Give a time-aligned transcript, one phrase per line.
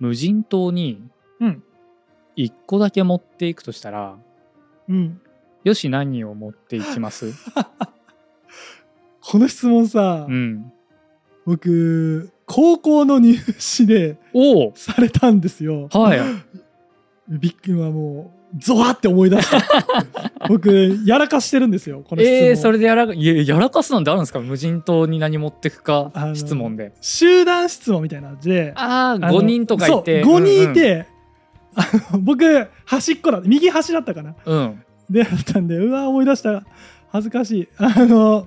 [0.00, 1.02] 無人島に
[1.40, 1.62] うん。
[2.36, 4.16] 1個だけ持っていくとしたら、
[4.88, 5.20] うん。
[5.64, 7.32] よし何を持っていきます？
[9.20, 10.72] この質問さ、うん。
[11.44, 15.88] 僕高校の入試でおおされたんですよ。
[15.92, 16.20] はい。
[17.28, 19.60] ビッグはもうゾワって思い出した
[20.48, 24.40] 僕やらかしてるんですよこの質問、えー、それでやらいややらかすなんてあるんですか？
[24.40, 26.12] 無人島に何持ってくか？
[26.34, 26.92] 質問で。
[27.00, 28.72] 集団質問みたいなので。
[28.76, 30.22] ああ、あの5人とかいて。
[30.22, 31.06] そう5人いうんて、
[31.74, 34.34] あの僕端っこだ右端だったかな？
[34.44, 34.56] うん。
[34.58, 34.82] うん。
[35.10, 36.62] でだったんでうわ思い出した。
[37.10, 37.68] 恥ずかしい。
[37.78, 38.46] あの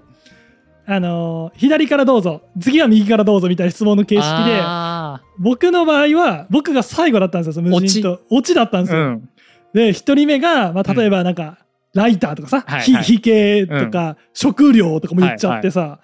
[0.85, 2.41] あの左からどうぞ。
[2.59, 4.59] 次は右からどうぞみたいな質問の形式で。
[4.61, 8.19] あ僕の場合は僕が最後だったんですよ無人島。
[8.31, 8.55] オチ。
[8.55, 9.29] だったんですよ、ーうん。
[9.73, 11.57] で1人目が、まあ、例えばなんか、
[11.93, 15.99] ライターとかさ、ひはいはい火系とか、食料とかも言っちゃってさ、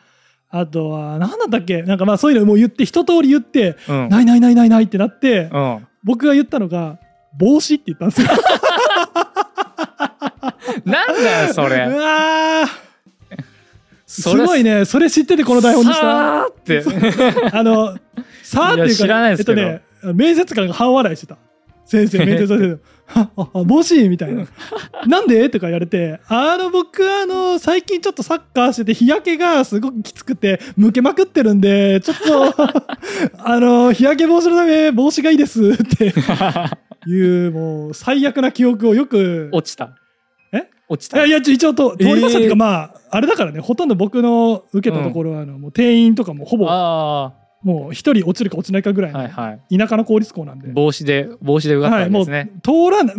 [0.49, 1.81] あとは何だったっけ？
[1.83, 4.09] なんかまあそういうのもう言って一通り言って、うん。
[4.09, 5.87] ないないないないないってなって、うん。
[6.03, 6.97] 僕が言ったのが
[7.37, 8.27] 帽子って言ったんですよ。
[10.85, 11.85] なんだよ、 それ。
[11.87, 12.85] うわー
[14.05, 16.01] すそれごいねそれ知っててこの台本にした？
[16.01, 16.83] さーって。
[17.57, 17.97] あの
[18.43, 19.67] さあっていうか知らないですけどえっ
[20.01, 21.37] とね面接官が半笑いしてた
[21.85, 24.45] 先生面接先生あああ帽子みたいな。
[25.07, 25.49] なんで？
[25.49, 32.55] とか言われてあの僕あの最近ちょっとサッカーしてて日焼けがすごくきつくてむけまくってるんでちょっと
[33.37, 36.13] あの日焼け防止のため帽子がいいですって。
[37.07, 39.49] いうもう最悪な記憶をよく。
[39.53, 39.95] 落ちた。
[40.51, 40.57] え？
[40.57, 41.19] い落ちた。
[41.19, 47.33] やいや一応と通りましたっていうか、えーまああれだからねほとんど僕の受けたところはあの、もう定員とかもほぼあ
[47.65, 49.11] もう一人落ちるか落ちないかぐらい。
[49.75, 52.25] 田舎の公立校なんで、帽子で、帽子でうがったはい、もう。
[52.25, 52.31] 通
[52.91, 53.15] らない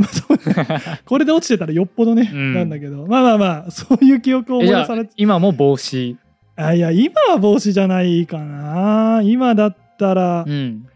[1.04, 6.16] これで落ちてたらよっぽどね、うんなんだけどまあまあまあそういう記憶を思い出され今も帽子。
[6.54, 10.86] あいや今は帽子じゃないかな今だったら、うん。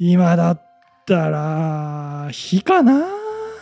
[0.00, 0.62] 今だっ
[1.06, 3.06] たら火かな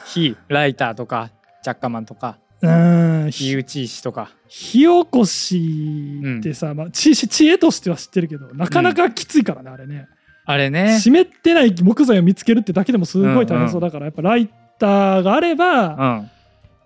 [0.07, 1.31] 火、ライターとか、
[1.63, 4.31] ジャッカマンとか、うん火火打ち石とか。
[4.49, 10.09] 火起こしってさ、まあ、知知恵としては知ってるけどなかなかきついからね、あれね
[10.45, 10.99] あれね。
[10.99, 16.29] 湿ってない木材を見つけるってだけでもすごい大変そうだから、やっぱライターがあれば、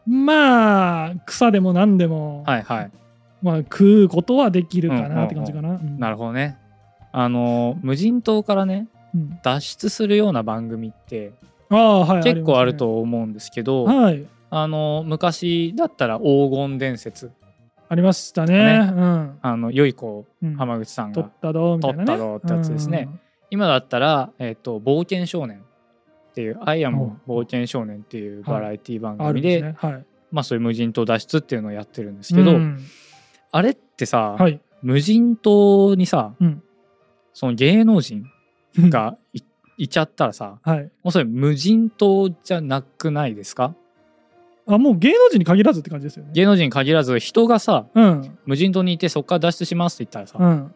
[0.06, 0.25] うん。
[0.26, 2.91] まあ草でも何でも、はいはい。
[3.42, 5.70] まあ、食うことはできるかうんうんうなんって感じかな。
[5.70, 6.59] うんなるほどね。
[7.12, 11.32] あの、無人島からね、うん脱出するような番組って
[11.70, 14.26] ああはい結構あるりと思うんですけど、はい
[14.62, 17.31] あの、昔だったら黄金伝説、
[17.89, 18.81] ありましたね。
[18.81, 22.06] ねうんあの、良い子うん浜口さんが、取ったどみたいなね。
[22.06, 23.09] 取ったどってやつですね
[23.50, 29.91] 今だったら、えっ、と、冒険少年っていう、アイアム冒険少年っていうバラエティ番組で、るんですね。
[29.93, 30.05] はい。
[30.33, 32.84] まあそういう無人島脱出っていうのをやってるんですけど、うん
[33.53, 34.61] あれってさ、はい。
[34.83, 36.62] 無人島にさ、うん
[37.33, 38.27] その芸能人
[38.78, 39.43] がい
[39.77, 40.84] いちゃったらさ、はい。
[41.03, 43.75] もうそれ無人島じゃなくないですか？
[44.69, 46.31] あもう芸能人に限らずって感じですよね。
[46.32, 48.38] 芸能人に限らず人がさうん。
[48.47, 50.75] 無人島にいてそこから脱出しますって言ったらさ、うん。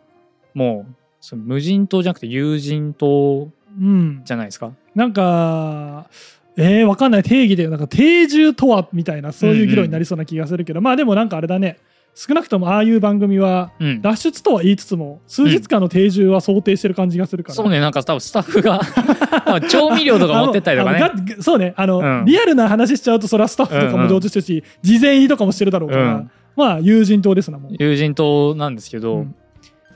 [0.55, 4.23] もうその無人島じゃなくて有人島うん。
[4.25, 4.73] じゃないですか？
[4.95, 6.09] なんか、
[6.57, 11.79] えー、わかんない定義で、なんか定住とはみたいな、そういう議論になりそうな気がするけど、まあでもなんかあれだね、
[12.15, 17.55] 少なくともああいう番組は、うん脱出とは言いつつも、数日間の定住は想定してる感じがするから。
[17.55, 18.81] そうねなんか多分スタッフが
[19.47, 27.73] まあ調味料とか持ってったりとかねそうね、あの、うんリアルな話しちゃうと、それはスタッフとかも上手してるし、事前入りとかもしてるだろうから、うんまあ、友人島ですな、もう。
[27.79, 29.35] 有人島なんですけど、うん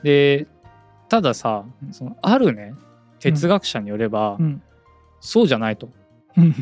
[0.02, 0.46] で
[1.08, 2.74] たださそのあるね
[3.20, 4.62] 哲学者によれば、うん。
[5.20, 5.88] そうじゃないと
[6.36, 6.54] うん。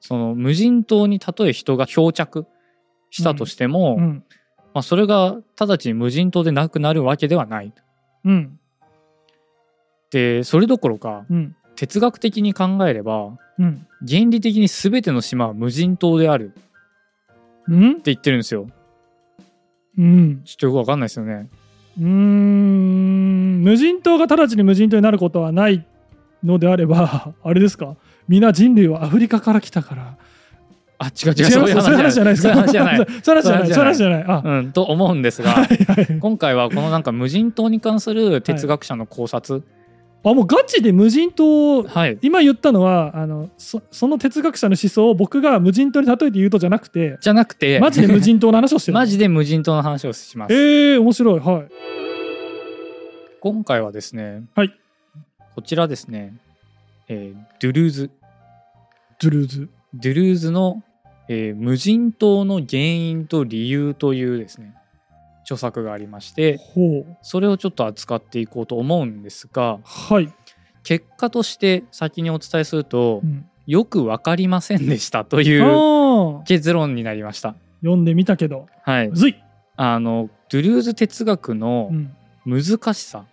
[0.00, 2.46] その無人島にたとえ人が漂着
[3.10, 4.24] したとしても、うん。
[4.78, 7.72] まあ、それが直ちに無人島でなくなるわけではない。
[8.24, 8.60] うん。
[10.12, 11.56] でそれどころかうん。
[11.74, 13.84] 哲学的に考えればうん。
[14.08, 16.60] 原理的に全ての島は無人島であるって
[17.66, 18.02] うん。
[18.04, 18.68] 言ってるんですよ。
[19.98, 20.42] うん。
[20.44, 21.48] ちょっとよくわかんないですよね。
[21.98, 25.84] うーん無人島が直ちに無人島になることはない
[26.44, 27.96] のであればあれですか？
[28.28, 30.16] 皆人類はアフリカから来たから
[31.00, 32.34] あ違う違うそういう話じゃない。
[32.34, 32.54] ですか。
[32.54, 32.60] そうい。
[32.60, 32.96] う話じゃない。
[32.96, 33.68] そういう話じゃない。
[33.68, 34.24] そういう 話じゃない。
[34.26, 36.18] あ、うん、と思うんですがはいはい。
[36.18, 39.62] 今回はこのなんか無人島に関する哲学者の考察、
[40.24, 48.94] あもうガチで無人島はい、今言ったのはあのそその哲学者の思想を僕が無人島に例えて言うとじゃなくてじゃなくてマジで無人島の話をしてる。
[48.96, 50.52] マジで無人島の話をします。
[50.52, 51.40] えー、面白い。
[51.40, 51.68] はい。
[53.40, 54.74] 今回はですね、はい。
[55.54, 56.36] こちらですね、
[57.08, 58.10] えードゥルーズ。
[59.20, 59.68] ドゥルーズ。
[59.94, 60.82] ドゥルーズの、
[61.28, 64.74] えー無人島の原因と理由というですね
[65.42, 66.60] 著作がありまして
[67.22, 70.32] それをちょっと扱っていこうと思うんですがはい。
[70.88, 73.46] 結果として先にお伝えすると、うん。
[73.66, 77.54] よく分かりませんでしたという結論になりました。
[77.82, 78.66] 読んでみたけど。
[78.82, 79.08] はい。
[79.10, 79.36] む、ずい、
[79.76, 82.14] あのドゥルーズ哲学のうん。
[82.46, 83.26] 難しさうん、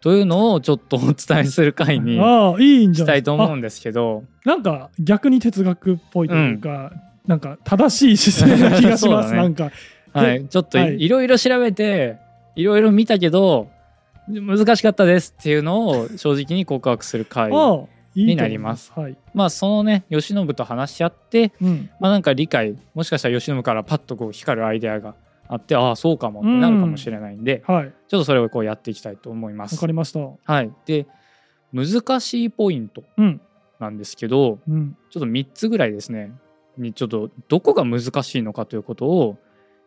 [0.00, 6.92] というのをちょっとお伝えする回にしないたいと思うんですけど、あなんか逆に哲学っぽいというか、
[7.26, 9.38] なんか正しい姿勢な気がします、ね。
[9.38, 9.70] なんか。
[10.12, 11.02] はい、ちょっとはい。
[11.02, 12.18] いろいろ調べて
[12.54, 13.68] いろいろ見たけど
[14.28, 18.92] 難しかったですっていうのを正直に告白する回ああいいと思いになります。
[18.94, 25.14] はい、まあそのね慶喜と話し合ってうん、まあなんか理解もしかしたら慶喜からパッとこう光るアイデアが
[25.54, 27.92] あってああそうかもってなるかもしれないんで、はい。
[28.08, 30.20] ちょっとそれをこうやっていきたいと思いまわすかりました。
[30.20, 30.72] はい。
[30.84, 31.06] で
[31.72, 33.40] 難しいポイントうん。
[33.78, 34.96] なんですけどうん。
[35.10, 36.32] ちょっと3つぐらいですね。
[36.76, 39.38] にちょっとどこが難しいのかということを、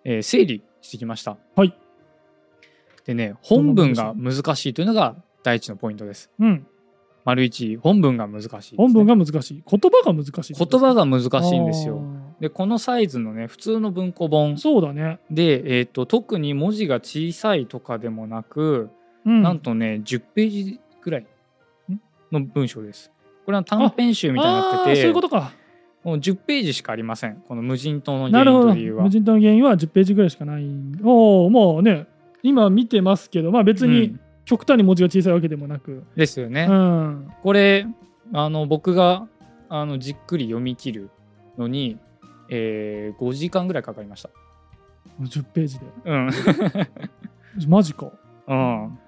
[0.06, 1.36] えー整理してきました。
[1.58, 1.78] はい。
[3.04, 6.32] でね本文が難しいというのが第一のポイントです。
[6.40, 6.66] うん。
[7.26, 9.64] 丸一本文が難しいね、本文が難しい。
[9.70, 12.02] 言葉が難しい言葉がが難しいんですよ
[12.40, 14.58] でこのサイズのね普通の文庫本。
[14.58, 18.90] そうだね、で、えー、と特に文字が小さいとかでもなく、
[19.26, 21.26] うん、なんとね10ページぐらい
[22.32, 23.12] の文章です。
[23.46, 25.54] これは短編集みたいになっててそういうことか。
[26.04, 27.44] もう10ページしかありません。
[27.48, 29.04] この無人島の原因という理由は。
[29.04, 30.66] 無人島の原因は10ページぐらいしかない。
[31.04, 32.08] おおもうね
[32.44, 34.20] 今見てますけどまあ別にうん。
[34.46, 36.04] 極端に文字が小さいわけでもなく。
[36.16, 37.32] ですよね、うん。
[37.44, 37.86] これ
[38.32, 39.28] あの僕が
[39.68, 41.10] あのじっくり読み切る
[41.58, 41.98] のに、
[42.50, 44.30] えー5時間ぐらいかかりました。
[45.22, 45.86] 10ページで。
[46.06, 46.30] うん。
[47.68, 48.12] マジか。
[48.48, 49.00] うん。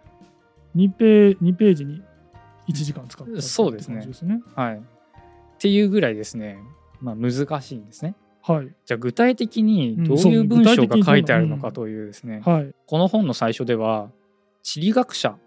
[0.76, 2.02] 2ペ ,2 ページに
[2.68, 4.42] 1時間使ったそうですね。
[4.56, 4.76] はい。
[4.78, 4.82] っ
[5.60, 6.60] ていうぐらいですね。
[7.02, 8.16] まあ難しいんですね。
[8.42, 8.68] はい。
[8.86, 14.10] じゃあ具体的にどういう文章が書いてあるのかというですね、はい、この本の最初では
[14.64, 15.38] 地理学者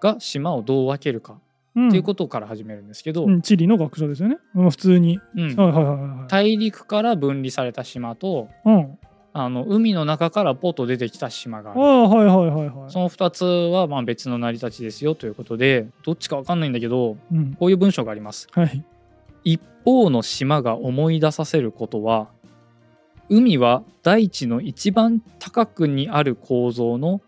[0.00, 1.34] が島をどう分けるか。
[1.34, 1.40] うん
[1.70, 5.20] っていうことから始めるんですけど、うん地理の学者ですよね、まあ、普通に、
[6.28, 8.98] 大陸から分離された島とうん。
[9.32, 11.82] あの海の中からポッと出てきた島があある。
[11.82, 17.54] あはいはいはいはいその2つはまあ別の成り立ちですよということでどっちか分かんないんだけどうん。
[17.54, 18.48] こういう文章があります。
[18.50, 18.84] はい。
[19.44, 22.28] 一方の島が思い出させることは
[23.28, 27.20] 海は大地の一番高くにある構造の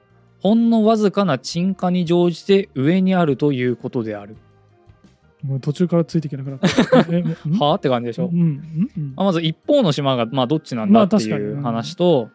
[0.42, 4.36] ほんのわずかな沈下に乗じて上にあるということである。
[5.44, 6.68] もう途中からついていけなくなった。
[7.64, 7.74] はあ？
[7.74, 9.12] って感じでしょ、うんうんうん。
[9.16, 11.44] まあまず一方の島がまあどっちなんだってまあ確かに。
[11.44, 12.30] いう話と、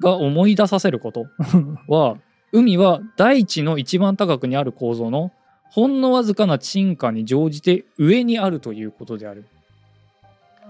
[0.00, 1.26] が思い出させること。
[1.86, 2.16] は
[2.52, 5.30] 海は大地の一番高くにある構造の
[5.70, 9.44] ほんのわずかな沈下に乗じて上にあるということである。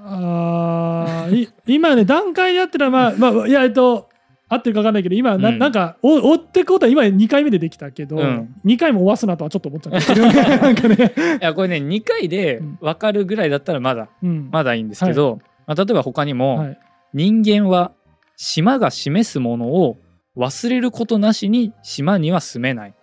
[0.05, 1.29] あ
[1.67, 4.10] 今ね段階でやってるのはまあまあいやえっと
[4.51, 5.55] 合ってるか分かんないけど今な,、うん。
[5.55, 8.55] ん、なんかお追ってことは今2回目でできたけど、うん。
[8.67, 10.15] 2回も追わすなとはちょっと思っちゃった。
[10.15, 14.51] けどねなんかね、いやこれね2回で分かるぐらいだったらまだうん。
[14.51, 16.79] まだいいんですけど、まあ、例えば他にも、はい、
[17.15, 17.93] 人間は
[18.37, 19.99] 島が示すものを
[20.37, 22.95] 忘れることなしに島には住めない。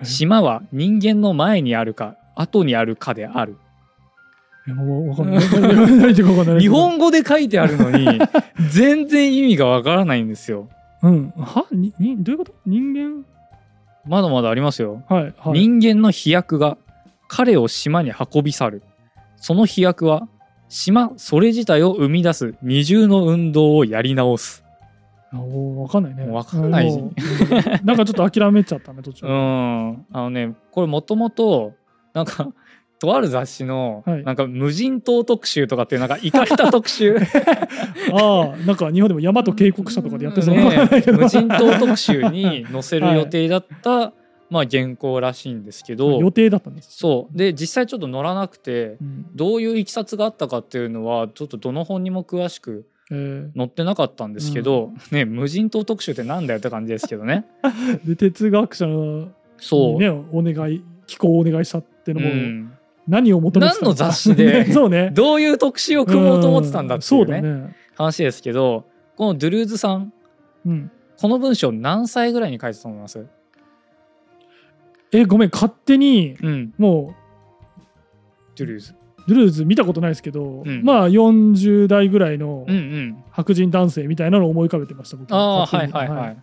[0.00, 3.58] え島は人間の前にあるか後にあるかである
[4.64, 4.72] 日
[6.68, 8.06] 本語で書いてあるのに
[8.70, 10.68] 全然意味がわからないんですよ。
[11.02, 11.32] うん。
[11.36, 11.66] は？
[11.72, 12.54] ににどういうこと？
[12.64, 13.24] 人間？
[14.06, 15.60] まだまだありますよ、はいはい。
[15.60, 16.76] 人間の飛躍が
[17.28, 18.82] 彼を島に運び去る。
[19.36, 20.28] その飛躍は
[20.68, 24.64] 島それ自体を生み出す二重の運動をやり直す。
[25.32, 26.32] あお分かんないね。
[26.32, 27.12] わかんないもううん。
[27.84, 29.26] なんかちょっと諦めちゃったね途中。
[29.26, 30.06] うん。
[30.12, 31.72] あのねこれもともと
[32.14, 32.52] なんか
[33.02, 34.24] とある雑誌の、はい。
[34.24, 37.16] なんか無人島特集とかっていうなんかいかれた特集。
[38.14, 44.12] ああなんか日本でも大和警告者とかでやってそうなね無人島特集に載せる予定だった、
[44.50, 47.36] まあ原稿らしいんですけど予定だったんですそう。
[47.36, 49.26] で実際ちょっと載らなくてうん。
[49.34, 53.56] どういういきさつがあったかっていうのはちょっとどの本にも詳しくえー。
[53.56, 57.46] 載ってなかったんですけど、ね無人島特集ってなんだよって感じですけどね。
[58.06, 59.28] で哲学者の
[59.58, 62.72] そう、ねお願い寄稿をお願いしたっていうのも、うん
[63.08, 65.10] 何を求めてた何の雑誌で そうね。
[65.12, 67.76] どういう特集を組もうと思ってたんだっていそううねだね。
[67.96, 68.84] 話ですけど
[69.16, 70.12] このドゥルーズさん
[70.66, 70.90] うん。
[71.20, 73.26] この文章何歳ぐらいに書いてたと思います？
[75.12, 76.74] えごめん勝手にうん。
[76.78, 77.14] も
[78.56, 78.92] ドゥルーズ。
[78.92, 78.96] う
[79.28, 80.82] ドゥルーズ見たことないですけど、うん。
[80.82, 82.66] まあ40代ぐらいの
[83.30, 85.32] 白人男性みたいなのを思い浮かべてました僕。
[85.32, 86.26] ああはい勝手にはい。
[86.28, 86.36] はい、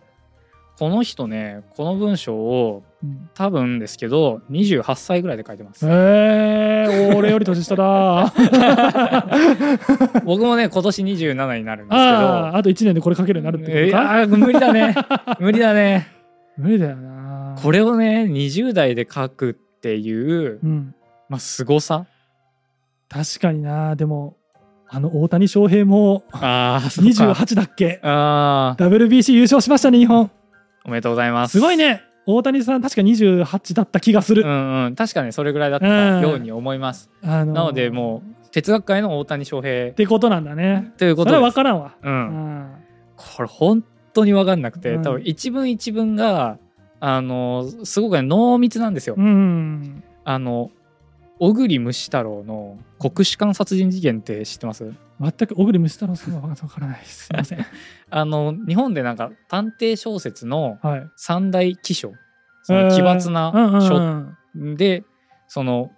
[0.80, 3.30] この人ねこの文章をうん。
[3.34, 5.86] 多分ですけど28歳ぐらいで書いてます。
[5.88, 8.32] えー、俺より年下だ。
[10.26, 12.56] 僕もね今年27になるんですけど。
[12.56, 14.94] あと1年でこれ書けるようになるってえことか、あー無理だね。
[15.38, 16.08] 無理だね。
[16.58, 17.54] 無理だよな。
[17.62, 20.94] これをね20代で書くっっていう、うん。
[21.30, 22.04] まあ、凄さ？
[23.08, 23.96] 確かにな。
[23.96, 24.36] でも
[24.88, 27.32] あの大谷翔平もああそうか。
[27.32, 27.98] 28だっけ？
[28.02, 30.30] ああ WBC 優勝しましたね日本
[30.90, 31.52] おめでとうございます。
[31.52, 32.02] すごいね。
[32.26, 34.96] 大谷さん確か28だった気がする、うんうん。
[34.96, 35.86] 確かにそれぐらいだった
[36.20, 37.54] ように思います、あのー。
[37.54, 39.90] なのでもう哲学界の大谷翔平。
[39.90, 40.92] ってことなんだね。
[40.98, 42.14] ということそれは分からんわ、う、うん。
[42.14, 42.74] ん
[43.16, 45.02] これ本当に分かんなくて、うん。
[45.02, 46.58] 多分一文一文が
[46.98, 50.02] あのすごくね濃密なんですよ、うん。
[50.24, 50.72] あの
[51.40, 54.92] 小栗虫太郎の国士舘殺人事件って知ってます？
[55.18, 57.00] 全く小栗虫太郎さんは分からない。
[57.00, 57.64] ですすいません。
[58.10, 61.06] あの日本でなんか探偵小説のはい。
[61.16, 62.12] 三大奇書
[62.62, 65.04] その奇抜な書うんうんで
[65.48, 65.90] その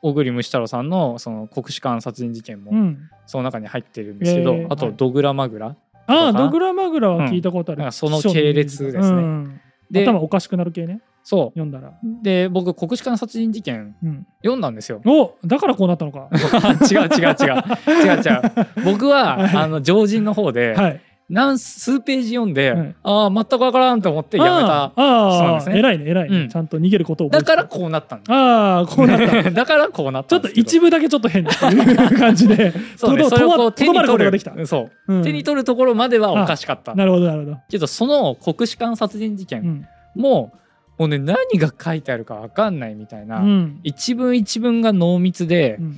[0.00, 2.78] 小栗虫太郎さんのその国士舘殺人事件もうん。
[2.78, 4.58] うんその中に入ってるんですけど、えー。
[4.62, 5.76] はいあとドグラマグラ。
[6.06, 6.44] ああとか。
[6.44, 9.60] ドグラマグラは聞いたことある、その系列ですね。
[9.92, 15.00] 頭おかしくなる系ねそ読んだら、うで僕国士舘殺人事件うん、読んだんですよ。
[15.04, 16.28] おだからこうなったのか。
[16.90, 17.64] 違う違う違う。
[18.04, 18.84] 違う違う。
[18.84, 19.56] 僕は、 はい。
[19.56, 21.00] あの常人の方で、はい。
[21.30, 22.94] 何数ページ読んで、はい。
[23.04, 25.78] ああ全く分からんと思ってやめたああそうなんですね。
[25.78, 26.48] 偉いね偉いね、うん。
[26.48, 28.34] ちゃんと逃げることをだからこうなったんだ。
[28.34, 29.50] ああこうなった。
[29.50, 32.72] だからこうなっちょっと一部だけちょっと変っていう感じで。
[32.96, 35.22] そうねそれをこう手に取ることができた、そう、うん。
[35.22, 36.96] 手に取るところまではおかしかった。
[36.96, 39.86] なるほどなるほど、けどその国士舘殺人事う件ん。
[40.16, 40.52] も、
[41.00, 43.80] もうね何が書いてあるか分かんないみたいな、うん。
[43.84, 45.96] 一文一文が濃密で、うん。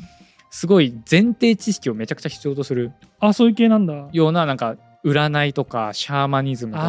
[0.48, 4.08] すごい前提知識をめちゃくちゃ必要とするあそういう系なんだ。
[4.12, 6.84] ようななんか占いとかシャーマニズムとか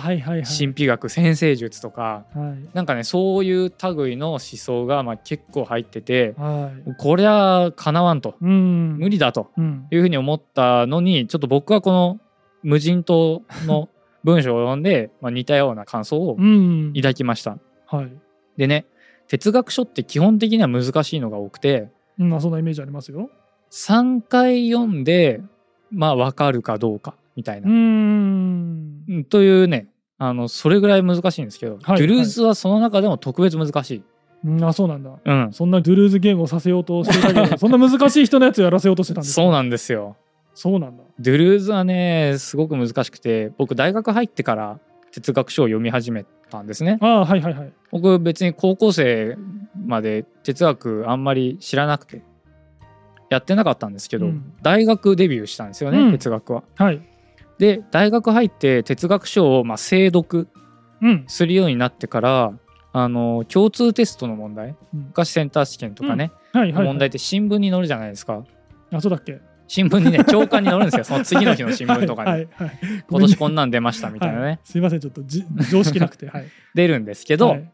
[0.00, 0.42] はいはいはい。
[0.44, 2.68] 神秘学先生術とかはい。
[2.72, 6.94] なんかねそういう類の思想がまあ結構入っててはい。
[6.98, 8.36] こりゃかなわんと。
[8.40, 8.96] うん。
[8.96, 9.86] 無理だとうん。
[9.90, 12.20] いうふうに思ったのにちょっと僕はこの
[12.62, 13.90] 無人島の
[14.24, 16.92] 文章を読んで、まあ、似たような感想をうん。
[16.94, 17.58] 抱きました。
[17.86, 18.12] はい。
[18.56, 18.84] でね
[19.28, 23.30] 哲学書って基本的には難しいのが多くてうんまあそんなイメージありますよ。
[23.70, 25.40] 3回読んで
[25.90, 29.04] まあ分かるかどうかみたいうな、ん。
[29.08, 29.86] うんというね
[30.18, 34.02] あのそれぐらい難しいんですけど、はいドゥルーズはその中でも特別難しい。
[34.44, 35.10] うんあそうなんだ。
[35.24, 39.42] うん、そんなドゥルーズゲームをさせようとしていたけどそんな難しい人のやつをやらせようとしてたんですか？
[39.42, 40.16] そうなんですよ。
[40.62, 41.02] そうなんだ。
[41.18, 44.78] ドゥルーズはねすごく難しくて僕大学入ってから
[45.10, 46.98] 哲学書を読み始めたんですね。
[47.00, 47.72] ああはいはいはい。
[47.90, 49.38] 僕別に高校生
[49.86, 52.22] まで哲学あんまり知らなくて
[53.30, 54.52] やってなかったんですけど、うん。
[54.60, 56.12] 大学デビューしたんですよね、うん。
[56.12, 56.62] 哲学は。
[56.76, 57.00] はい。
[57.58, 60.46] で大学入って哲学書をまあ精読
[61.00, 61.24] うん。
[61.26, 62.52] するようになってから
[62.92, 65.00] あの共通テストの問題うん。
[65.06, 66.84] 昔センター試験とかね、はいはいはい。
[66.86, 68.44] 問題って新聞に載るじゃないですか。
[68.92, 69.40] あそうだっけ？
[69.70, 71.04] 新聞にね 朝刊に載るんですよ。
[71.04, 72.78] その次の日の新聞とかに、はいはいはい。
[73.08, 74.60] 今年こんなん出ましたみたいなね、はい。
[74.64, 76.46] すいませんちょっとじ常識なくてはい。
[76.74, 77.70] 出るんですけど、はい。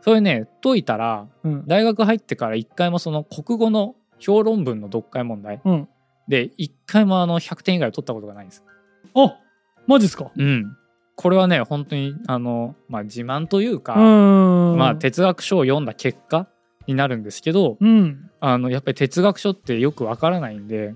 [0.00, 1.64] それね解いたらうん。
[1.66, 5.88] 大学入ってから一回もその国語の評論文の読解問題うん。
[6.26, 8.64] で一回もあの100点以外を取ったことがないんです。
[9.14, 9.36] あ
[9.86, 10.30] マジっすか？
[10.34, 10.74] うん。
[11.16, 14.78] これはね本当にあの、まあ、自慢といううか、ん。
[14.78, 16.46] まあ、哲学書を読んだ結果
[16.86, 18.30] になるんですけどうん。
[18.40, 20.94] あのやっぱり哲学書ってよくわからないんで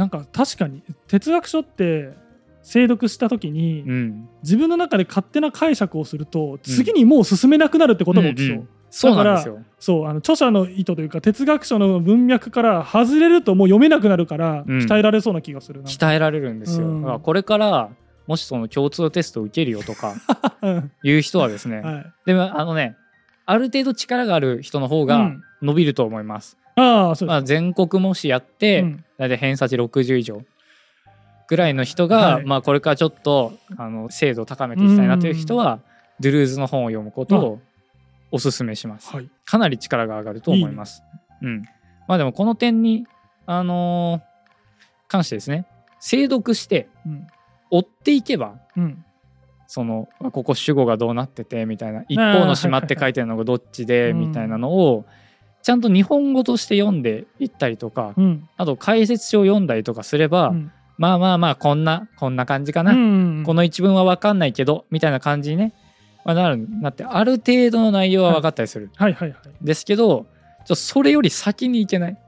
[0.00, 2.14] なんか確かに哲学書って
[2.62, 4.28] 精読した時に、うん。
[4.42, 8.68] 自分の中で勝手な解釈をすると次にもう進めなくなるってことが起きそう、うんうん。
[8.88, 9.58] そうなんですよ。
[9.78, 14.78] そうあの著者の意図というか哲学書の文脈から外れるともう読めなくなるからうん。
[14.78, 16.86] 鍛えられそうな気がするな、鍛えられるんですよ。
[16.86, 17.02] うん。
[17.02, 17.90] だからこれから
[18.26, 20.14] もしその共通テストを受けるよとか
[20.62, 22.96] う んいう人はですね、はい、でもあのね
[23.44, 25.42] ある程度力がある人の方がうん。
[25.60, 26.56] 伸びると思います。
[26.69, 29.04] ああそうまあ、全国模試やって、うん。
[29.18, 30.42] 大体偏差値60以上
[31.48, 32.44] ぐらいの人が、はい。
[32.44, 35.80] まあこれからちょっとあの精度を高めていきたいなという人は、
[36.20, 37.60] ドゥルーズの本を読むことを
[38.30, 39.14] おすすめします。
[39.14, 39.28] はい。
[39.44, 41.02] かなり力が上がると思います。
[41.42, 41.62] うん。
[42.06, 43.06] まあでもこの点に
[43.46, 44.30] あのー
[45.08, 45.66] 関してですね、
[45.98, 47.26] 精読してうん。
[47.70, 48.54] 追っていけば。
[48.76, 49.04] うん。
[49.66, 55.04] そのあここ主語がどうなっててみたいな一方の島って書いてるのがどっちでうんみたいなのを
[55.62, 58.48] ちゃんと日本語として読んでいったりとかうん。
[58.56, 60.72] あと解説書を読んだりとかすれば、うん。
[60.96, 65.72] まあまあまあこんなこんな感じかな、うんこの一文は分かんないけどみたいな感じにね、
[66.26, 69.38] まあ、なるなってある程度の内容は分かったりする、はいはいはい。
[69.62, 70.26] ですけど
[70.66, 72.18] ちょそれより先に行けない。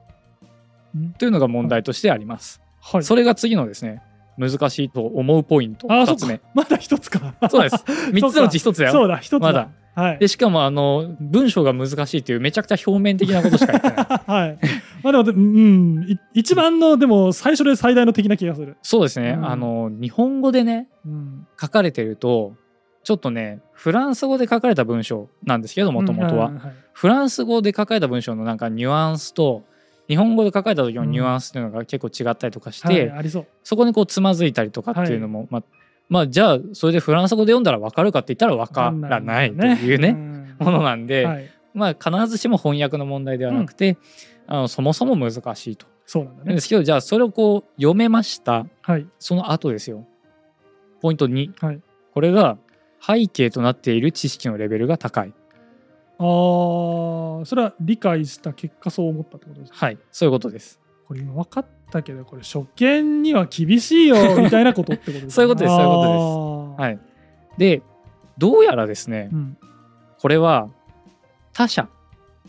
[0.95, 1.13] うん。
[1.13, 3.05] というのが問題としてあります、はい。
[3.05, 4.03] それが次のですね
[4.39, 5.87] 難しいと思うポイント。
[5.87, 6.21] 2あーそっか。
[6.21, 6.41] つ目。
[6.55, 7.35] まだ一つか。
[7.51, 7.77] そうです。
[8.13, 8.93] 3つのうち1つだよ。
[8.93, 9.39] そうだ一つだ。
[9.41, 10.19] まだはい。
[10.19, 14.07] でしかもあの文章が難しいっていうめちゃくちゃ表面的なことしか言ってない。
[14.27, 14.59] はい。
[15.03, 18.77] まあでも、うん、い一番の、でも最初で最大の敵な気がする。
[18.83, 19.47] そうですね、うん。
[19.47, 21.47] あの日本語でねうん。
[21.61, 22.55] 書かれてると
[23.05, 29.65] ちょっとねフランス語で書かれた文章なんですけどもともとは、うんはいフランス語で書かれた文章のなんかニュアンスと
[30.09, 33.11] 日本語で書かれた時のニュアンスっていうのが結構違ったりとかして、はい。
[33.11, 33.47] ありそう。
[33.65, 35.63] そこにこうつまずいたりとかっていうのも、まあ
[36.13, 40.57] まあじゃあそれでフランス語で読んだら分かるかって言ったら分からないというねん。
[40.59, 43.97] ものなんで、はい、まあ必ずしも翻訳の問題ではなくて、
[44.47, 45.87] あのそもそも難しいと。
[46.05, 46.55] そうなんだね。
[46.55, 48.67] ですけどじゃあそれをこう読めました。
[48.83, 49.07] はい。
[49.19, 50.07] その後ですよ。
[51.01, 51.81] ポイント2、はい。
[52.13, 52.59] これが
[53.01, 55.33] 背景となっている知識のレベルが高い。
[56.19, 59.87] あーそれは理解した結果そう思ったってことですか？
[59.87, 60.79] はいそういうことです。
[61.07, 66.19] これ今分かったけどこれ初見には厳しいよみたいなことってことですかそういうことですそういうことです。
[66.19, 66.99] とはい。
[67.59, 67.83] で
[68.39, 69.57] どうやらですねうん、
[70.19, 70.69] これは
[71.53, 71.89] 他者。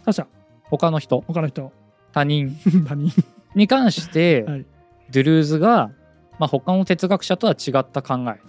[0.06, 0.28] 他者。
[0.70, 1.22] 他の人。
[1.28, 1.72] 他の人。
[2.14, 2.58] 他人。
[2.88, 3.12] 他人。
[3.56, 4.66] に関して、 はい。
[5.12, 5.92] ドゥルーズが、
[6.40, 8.40] まあ、他の哲学者とは違った考え。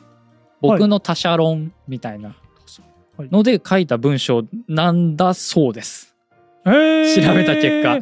[0.60, 2.36] 僕の他者論みたいな。
[3.16, 3.28] はい。
[3.30, 6.14] ので書いた文章なんだそうです。
[6.64, 7.26] えー。
[7.26, 7.98] 調べた結果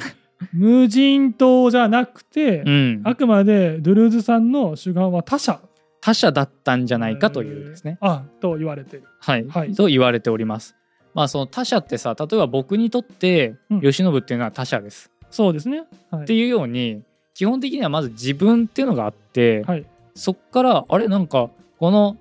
[0.52, 5.61] 無人島じゃなくて、うん、あくまでドゥルーズさんの主眼は他者。
[6.00, 7.99] 他者だったんじゃないかというですね。
[8.02, 9.04] えーあと言われてる。
[9.20, 9.75] はい、はい。
[9.75, 10.75] と言われております。
[11.14, 13.80] まあその他者ってさ例えば僕にとってうん。
[13.80, 15.84] 慶喜っていうのは他者です、そうですね。
[16.11, 16.22] はい。
[16.25, 17.02] っていうように
[17.34, 19.87] 基本的にはまず自分っていうのがあって、はい。
[20.14, 22.16] そっからあれなんかこの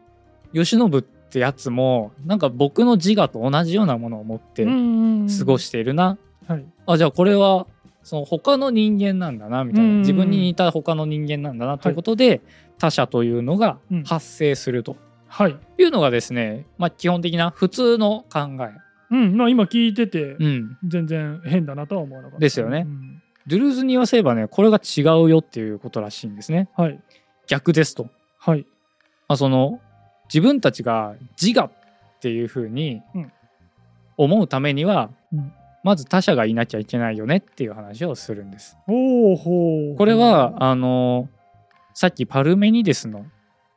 [0.53, 6.65] 慶喜ってやつもなんか僕の自我と同じようなものを持って過ごししているな、はい。
[6.85, 7.65] あじゃあこれは
[8.03, 9.93] その他の人間なんだなみたいうんうん。
[9.93, 12.41] うなん自分に似た他の人間なんだなということで、
[12.77, 14.03] 他者というのがうん。
[14.03, 14.97] 発生すると。
[15.27, 15.57] はい。
[15.77, 18.71] いうのがですね、まあ、基本的な普通の考え、
[19.11, 19.37] うん。
[19.37, 22.39] まあ今聞いててうん、全然変だなとは思わなかった。
[22.39, 22.85] ですよね。
[22.87, 23.21] うん。
[23.47, 26.69] ドゥルーズに言わせればねこれが違うよっていうことらしいんですね。
[26.75, 26.99] はい。
[27.47, 28.65] 逆ですと、まはい。
[29.27, 29.79] あ、その
[30.25, 33.31] 自分たちが自我っていうふうにうん。
[34.17, 38.77] 思うためには、うんまず他者がいなきゃいけないよねっていう話をするんです。
[38.85, 39.95] ほうほう。
[39.97, 41.27] これはあの
[41.93, 43.25] さっきパルメニデスの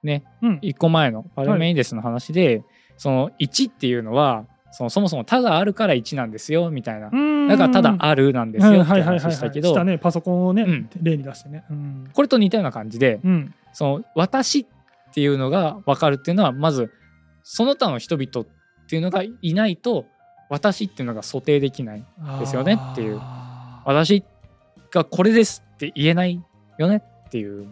[0.02, 0.58] ねうん。
[0.60, 2.62] 一個前のパルメニデスの話で、
[2.96, 7.10] その1っていうのはそのそもそも他があるから1なんですよみたいな。
[7.48, 10.90] だからただあるなんですよって話したけどパソコンをね、うん。
[11.00, 11.64] 例に出してね。
[11.70, 14.66] うん、これと似たような感じでうん、その私っ
[15.14, 16.90] ていうのが分かるっていうのはまず
[17.44, 20.06] その他の人々っていうのがいないと
[20.54, 22.04] 私っていうのが想定できない
[22.38, 23.20] ですよねっていう。
[23.84, 24.22] 私
[24.92, 26.40] がこれですって言えない
[26.78, 27.66] よねっていう。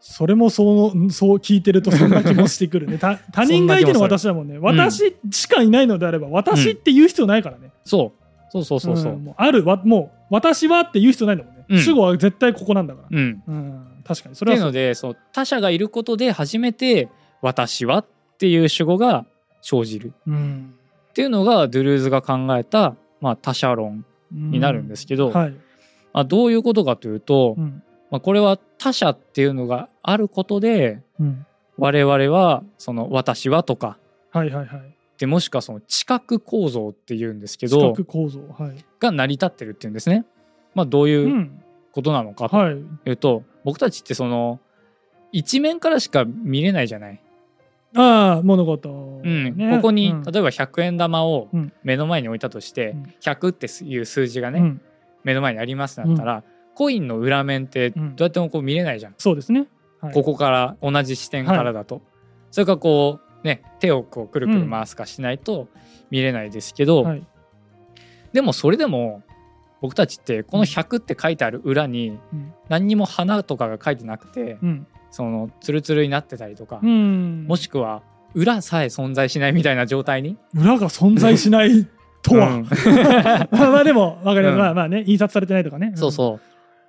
[0.00, 2.96] それもそうそう聞いてるとそんな気もしてくるね。
[2.98, 4.56] た他人がいての私だもんね。
[4.58, 8.22] 私しかいないのであれば私って言う必要ないからね、そう。
[8.50, 9.24] そうそうそうそう、ん。
[9.24, 11.78] もうあるわもう私はって言う必要ないんだもんね、うん。
[11.80, 17.10] 主語は絶対ここなんだから、うん、うん、確かにそれはそうのでそう他者がいることで初めて
[17.42, 18.06] 「私は」っ
[18.38, 19.26] ていう主語が
[19.60, 20.14] 生じる。
[20.26, 20.74] うん
[21.12, 25.50] っていうのがドゥルーズが考えた、まあ、他者論になるんですけど、はい、
[26.14, 27.82] まあ、どういうことかというと、うん。
[28.10, 31.46] まあ、これは他者っていうのがあることでうん、
[31.76, 33.98] 我々はその「私は」とか
[34.30, 34.94] はいはいはい。
[35.18, 40.24] でもしくはその知覚構造っていうんですけ四ど角構造はい、が成り立ってるっていうんですね。
[40.74, 41.62] まあ、どうう、いうん。
[41.92, 42.74] ことなのかとはい。
[42.74, 44.58] いうと、僕たちってその
[45.30, 47.20] 一面からしか見れないじゃない。
[47.94, 49.56] ああ物事、うん。
[49.56, 49.76] ね。
[49.76, 50.22] ここに、うん。
[50.22, 51.72] 例えば100円玉をうん。
[51.82, 53.14] 目の前に置いたとして、うん。
[53.20, 54.80] 100っていう数字がね、うん。
[55.24, 58.08] 目の前にありますってなったら、コインの裏面ってどうん。
[58.08, 59.66] うやってもこう見れないじゃん、そうですね、
[60.00, 62.02] はい、ここから同じ視点からだと、
[62.50, 65.68] それからこうね手をこうくるくる回すかしないと
[66.10, 67.26] 見れないですけど、はい。
[68.32, 69.22] でもそれでも
[69.80, 72.52] 僕たちってこの100って書いてある裏にうん。
[72.68, 78.02] 何にも花とかが書いてなくて、うんそのツルツルになってたりとか、うん、もしくは
[78.34, 80.38] 裏さえ存在しないみたいな状態に？
[80.54, 81.86] 裏が存在しない
[82.22, 82.62] とは、うん。
[83.52, 84.58] まあまあでも分かります、うん。
[84.58, 85.92] まあまあね印刷されてないとかね。
[85.94, 86.36] そうそう。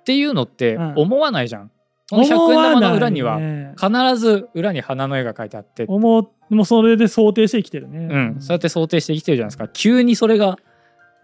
[0.00, 0.94] っていうのってうん。
[0.96, 1.70] 思わないじゃん、
[2.10, 3.38] この100円玉の裏には
[3.78, 8.08] 必ず裏に花の絵が描いてあって、思うもうそれで想定して生きてるね。
[8.10, 9.68] うん、そうやって想定して生きてるじゃないですか。
[9.68, 10.58] 急にそれが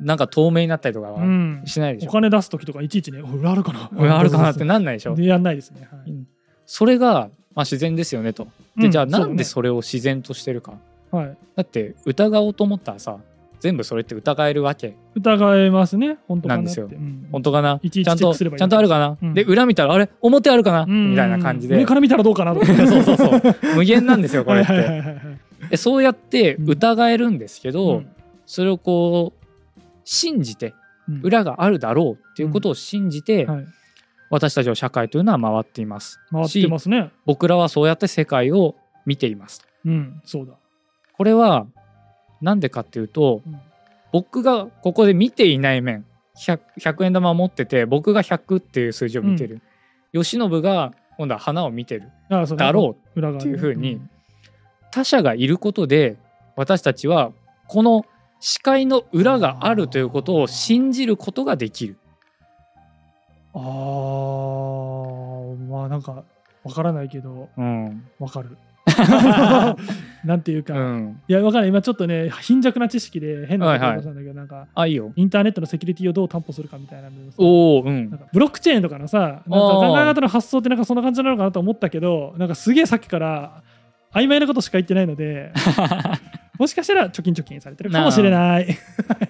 [0.00, 1.62] なんか透明になったりとかはうん。
[1.64, 3.90] しないでしょ、お金出す時とかいちいちねお裏あるかな。
[3.92, 5.14] 裏あるかなってなんないでしょ。
[5.14, 6.10] でやんないですね、はい。
[6.10, 6.26] うん
[6.72, 8.44] それが、まあ、自然ですよねと。
[8.76, 10.78] で、うんじゃあなんでそそれを自然としてるか、
[11.10, 13.18] はい、だって疑おうと思ったらさ
[13.58, 14.94] 全部それって疑えるわけ。
[15.16, 16.18] 疑えますね。
[16.28, 16.62] 本当かなって。
[16.62, 16.86] なんですよ。
[16.86, 17.28] うん。
[17.32, 17.80] 本当かな？
[17.82, 19.34] いちゃんとちゃんとあるかな、うん。
[19.34, 20.08] で裏見たらあれ？
[20.22, 21.10] 表あるかな、うん。
[21.10, 21.76] みたいな感じで。
[21.76, 22.66] 上から見たらどうかなとか。
[22.86, 23.40] そうそうそう。
[23.74, 24.72] 無限なんですよ これって。
[24.72, 28.08] はそうやって疑えるんですけど、うん。
[28.46, 30.74] それをこう信じて
[31.08, 31.20] うん。
[31.24, 33.66] 裏があるだろうっていうことを信じて、はい
[34.30, 36.20] 私たちの社会というのは回っています。
[36.30, 37.10] 回ってますね。
[37.26, 39.66] 僕らはそうやって世界を見ています。
[39.84, 40.54] うんそうだ。
[41.12, 41.66] これは
[42.40, 43.60] なんでかっていうとうん。
[44.12, 46.04] 僕がここで見ていない面
[46.36, 49.62] 100, 100円玉を持ってて僕が100っていう数字を見てる、
[50.12, 52.10] 慶喜が今度は花を見てる。
[52.28, 53.20] だろう。
[53.20, 54.00] っていう風に
[54.90, 56.16] 他者がいることで
[56.56, 57.32] 私たちは
[57.68, 58.04] この
[58.40, 61.96] 視界の裏があるということを信じることができる。
[63.54, 66.24] あーまあなんか
[66.64, 68.04] わからないけどうん。
[68.18, 68.56] わかる
[70.24, 71.20] なんていうか、うん。
[71.28, 75.12] いやわからない今ちょっとね貧弱な知識で変なことはいはいをしたんだけど、なんかあ、いいよ。
[75.16, 78.18] インターネットのセキュリティをどう担保するかみたいなのおお、うんなん。
[78.18, 83.62] かブロックチェーンとかのさなんか考え方の発想ってなんかそんな感じなのかなと思ったけどなんかすげえさっきから
[84.12, 85.52] 曖昧なことしか言ってないので
[86.58, 88.66] もしかしたら貯金貯金されてるかもしれない。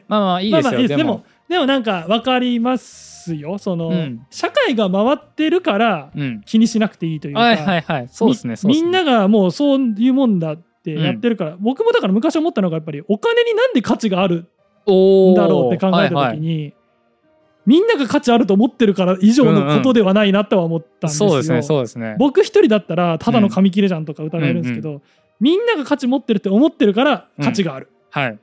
[0.08, 0.70] まあまあいいですよ。
[0.70, 6.40] まあまあいいですでもも、でもなんか分かりますよその、うん社会が回ってるからうん。
[6.42, 8.08] 気にしなくていいというか、はいはいはい。
[8.08, 8.54] そうですね。
[8.54, 16.74] ねみんながもうそういうもんだってやってるから、僕もだから昔思ったのがやっぱりお金になんで価値があるんだろうって考えたはいはい時に、
[17.66, 21.28] みんなが価値あると思ってるから以上のことではないなとは思ったんですよ。
[21.28, 22.16] そうですね、そうですね。
[22.18, 25.02] 僕一人だったらただの紙切れじゃんとか疑えるんですけど、
[25.40, 27.90] みんなが価値持ってるって思ってるから価値がある。
[28.10, 28.38] はい。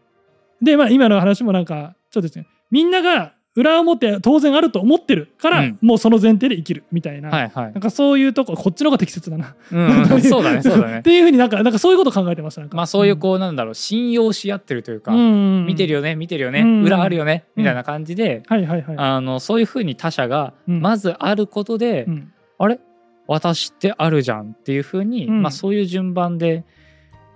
[0.61, 5.77] でまあ今の話もなんかちょっとですねみんなが裏表当然あると思ってるから、うん。
[5.81, 7.71] もうその前提で生きるみたいな、はいはい。
[7.73, 7.81] なん。
[7.81, 9.55] かそういうとここっちの方が適切だな。
[9.71, 10.99] うん、 そうだね、そうだね。
[10.99, 11.01] っ。
[11.01, 12.77] ていうふうになんかなんかそういうこと考えてましたなんか。
[12.77, 18.95] まあそういうこうなんだろう、信用し合ってるというか、うんよ見てるよね、見てるよね、うん裏あるよね、うんみたいな感じで、はいはいはい。
[18.97, 20.81] あの、そういうふうに他者が、うん。
[20.81, 22.31] まずあることで、うん。
[22.59, 22.79] あれ？
[23.27, 25.41] 私ってあるじゃんっていうふうに、うん。
[25.41, 26.63] まあそういう順番で、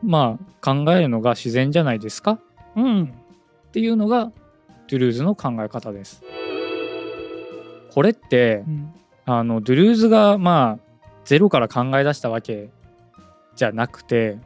[0.03, 2.39] まあ考えるのが自然じゃないですか？
[2.75, 3.03] うん。
[3.03, 4.31] っていうのが、
[4.91, 6.21] ドゥルーズの考え方です。
[7.93, 8.93] これってう、ん。
[9.25, 12.69] あの、ドゥルーズが、まあ、ゼロから考え出したわけ
[13.55, 14.37] じゃなくて、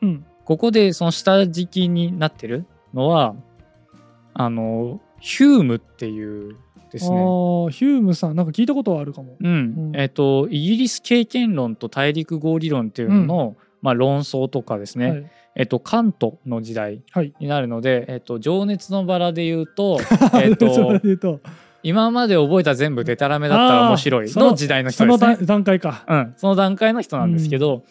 [0.00, 0.26] うん。
[0.44, 3.36] ここでその下敷きになってるのは、
[4.34, 6.56] あの、ヒュームっていう
[6.90, 7.16] ですね。
[7.16, 9.36] ヒュームさんなんか聞いたことはあるかも。
[9.38, 9.48] うん。
[9.48, 9.52] う
[9.92, 9.96] ん。
[9.96, 17.34] えっ、と、イギリス経験論と大陸合理論っていうのの、まあ、論争とかですね、はいえっと、カントの時代はい。
[17.38, 19.98] になるので、えっと、情熱のバラで言うと、
[20.34, 21.40] えっと
[21.82, 25.36] 今まで覚えた全部デタラメだったら面白いのの時代の人そのですね。
[25.38, 26.04] 段段階か。
[26.08, 27.82] うん、その段階の人なんですけど、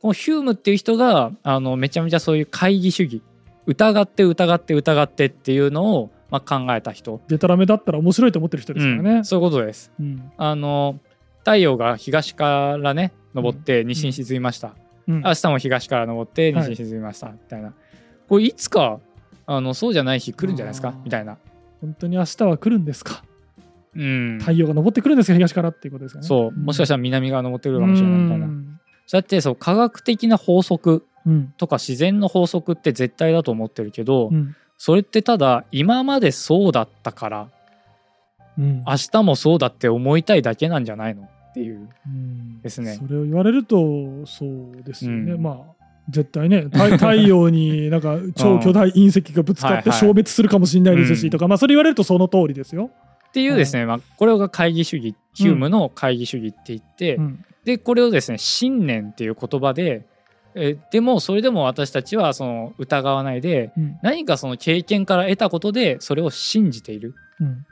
[0.00, 3.22] このヒュームっていう人があのめちゃめちゃそういう懐疑主義
[3.66, 9.24] 疑って疑って疑ってっていうのを、まあ、考えた人、デタラメだったら面白いと思ってる人ですからねうん。
[9.24, 9.92] そういうことです。
[9.98, 10.98] うんあの
[11.40, 14.74] 太陽が東からね昇って西に沈みました、
[15.08, 15.22] うん。
[15.22, 16.68] 明日も東から昇ってはい。
[16.70, 17.72] 西に沈みました、みたいな。
[18.28, 19.00] これいつか
[19.46, 20.94] あのそうじゃない日来るんじゃないですか？
[21.04, 21.38] みたいな、
[21.80, 23.22] 本当に明日は来るんですか？
[23.94, 25.34] うん、太陽が昇ってくるんですか？
[25.34, 26.26] 東からっていうことですかね。
[26.26, 26.52] そう。
[26.52, 28.80] もしかしたら南側昇ってくるかもしれないみたいな、うん。
[29.06, 31.54] そうやってそう科学的な法則うん。
[31.56, 34.54] とか自然の法則って絶対だと思ってるけど、うん。
[34.78, 37.48] それってただ今までそうだったから
[38.58, 38.84] うん。
[38.86, 41.28] 明日もそうだって思いたいだけなんじゃないの？
[41.56, 41.88] っていう。
[42.06, 42.60] うん。
[42.60, 42.98] ですね。
[43.00, 45.32] それを言われるとそうですよね。
[45.32, 45.42] うん。
[45.42, 51.30] まあ絶対ね太 太陽になんか超巨大隕石がぶつかって消滅するかもしれないですしうん。
[51.30, 52.90] とか、まあそれ言われるとその通りですよ。
[53.28, 57.44] っていうですね、まあ、これが会議主義ヒュームの会議主義って言って、うん。
[57.64, 60.04] でこれをですね信念っていう言葉で
[60.54, 63.96] えでもそれでも私たちはその疑わないでうん。
[64.02, 67.14] 何かその経験から得たことでそれを信じている。
[67.40, 67.64] うん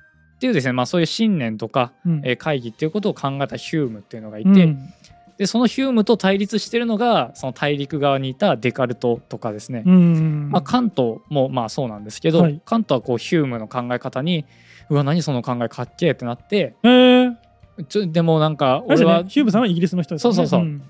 [0.45, 2.21] っていうですね、まあ、そういう信念とか、うん。
[2.23, 4.93] えー会議っていうことを考えたヒュームっていうのがいて、うん。
[5.39, 12.61] でそのヒュームと対立してるのがその大陸側にいたデカルトとかですね、うんまあ、カントもまあそうなんですけど、はい。
[12.65, 14.45] カントはこうヒュームの考え方に
[14.91, 17.35] うわ何その考えかっけえってなってえー。
[17.89, 20.37] ちょでもなんか俺は、よねヒュームさんはイギリスの人ですよね。
[20.37, 20.69] そうそうそう。
[20.69, 20.83] ん。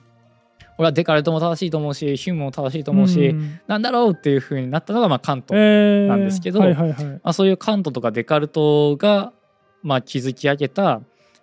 [0.78, 7.04] 俺はデカルトも正しいと思うしヒュームも正しいと思うし、んなんだろうっていう風になったのがまあカント、えーなんですけどはいはいはい。
[7.04, 9.32] まあ、そういうカントとかデカルトが
[9.84, 11.02] まあ築き上げた、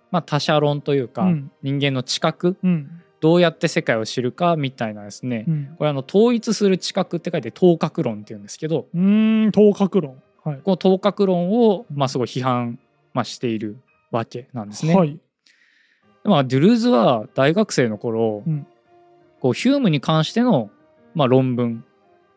[0.10, 1.52] まあ、他者論というか、うん。
[1.62, 3.02] 人間の知覚うん。
[3.22, 5.76] どうやって世界を知るかみたいなですね、うん。
[5.78, 10.22] これあの統一する知覚って書いて統覚論っていうんですけどうーん頭角論。
[10.44, 10.58] はい。
[10.64, 12.80] この統覚論をまあすごい批判、
[13.14, 13.78] まあ、している
[14.10, 14.96] わけなんですね。
[14.96, 15.20] はい。
[16.24, 18.68] まあ、ドゥルーズは大学生の頃、うん。
[19.40, 20.72] こうヒュームに関しての、
[21.14, 21.84] まあ、論文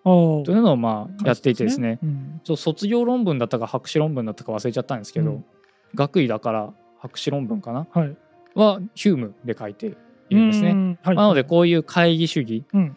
[0.04, 1.98] というのをまあやっていてですね。
[2.02, 2.56] うん。
[2.56, 5.44] 卒業論文だったか博士論文だったか忘れちゃったんですけど、うん
[5.94, 7.87] 学位だから博士論文かな？
[7.92, 8.16] はい。
[8.54, 10.70] はヒュームで書いているんですね。
[10.70, 11.16] うんはい。
[11.16, 12.96] なのでこういう会議主義うん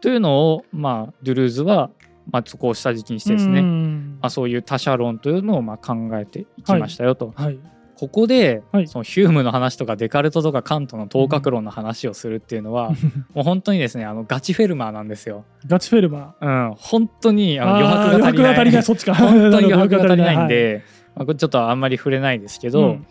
[0.00, 1.90] というのを、まあ、ドゥルーズは、
[2.30, 7.32] まあ、そこを下敷きにしてですね、うんまあ、そういう他者論というのをまあ考えていきましたよと。
[7.36, 7.58] はい。
[7.94, 12.90] ここで、はいそのヒュームの話とかデカルトとかカントの等角論の話をするっていうのは、
[13.32, 15.44] もう本当にですねあのガチフェルマーなんですよ。
[15.68, 17.74] ガチフェルマうん、本当にあのー。
[17.76, 19.14] 余白が足りないあー余白が足りない、そっちか。
[19.14, 20.82] 本当に余白が足りないんはで、
[21.14, 23.06] まあ、これちょっとあんまり触れないですけど、うん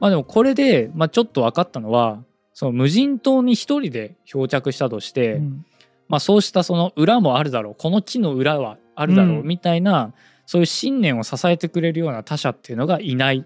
[0.00, 5.66] まあでもこれで、まあ、ちょっと分かったのはその無人島に一人で漂着したとして、うん
[6.08, 10.12] まあ、そうしたその裏もあるだろうこの木の裏はあるだろううんみたいな、
[10.46, 13.44] そういう信念を支えてくれるような他者っていうのがいない、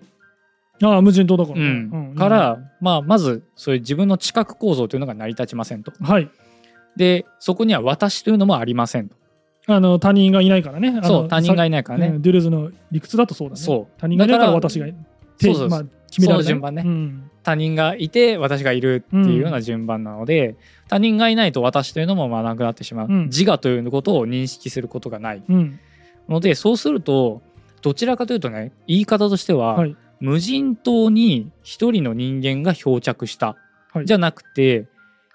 [0.83, 1.65] ああ、無人島だからね。
[1.65, 5.93] うんうんから、まあ、まずそういう自分の知覚構造というのが成り立ちませんと。
[6.01, 6.31] はい。
[6.97, 9.17] でそこには私というのもありませんと。
[9.67, 11.01] あの、他人がいないからね。
[11.03, 12.07] そう他人がいないからね。
[12.09, 13.61] うんデュルーズの理屈だとそうだね。
[13.61, 14.01] そう。
[14.01, 14.95] 他人がいないから私がい
[15.41, 15.69] そうそう。
[15.69, 16.43] まあ、決められない。
[16.43, 16.83] その順番ね。
[16.85, 17.31] うん。
[17.43, 20.57] 他人がいて私がいるっていうような順番なので、
[20.89, 23.25] 他人がいないと私というのもまあなくなってしまう、うん。
[23.27, 25.43] 自我ということを認識することがない。
[25.49, 25.79] うん。
[26.29, 27.43] のでそうすると
[27.83, 29.97] どちらかというとね言い方としては、はい。
[30.21, 33.57] 無人島に一人の人間が漂着した、
[33.93, 34.07] はい。
[34.07, 34.87] じゃなくて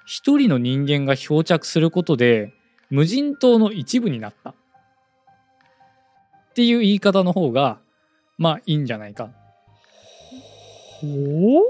[0.05, 2.53] 一人の人間が漂着することで
[2.89, 4.53] 無人島の一部になったっ
[6.53, 7.79] ていう言い方の方が
[8.37, 9.29] まあいいんじゃないか。
[11.01, 11.61] ほう？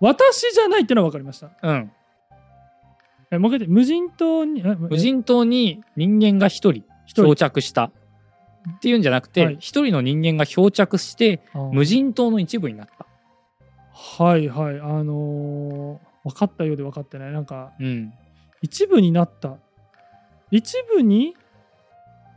[0.00, 1.50] 私じゃないってのは分かりました。
[1.62, 1.92] うん、
[3.30, 7.92] えもう一回言って無人島に、え無人島に人間が一人漂着したっ
[8.80, 13.06] ていうんじゃなくてはい一、人の人間が漂着してあー無人島の一部になった。
[13.92, 14.80] はいはい。
[14.80, 17.32] あのー分かったようで分かってない。
[17.32, 18.12] なんか、うん、
[18.60, 19.56] 一部になった。
[20.50, 21.34] 一部に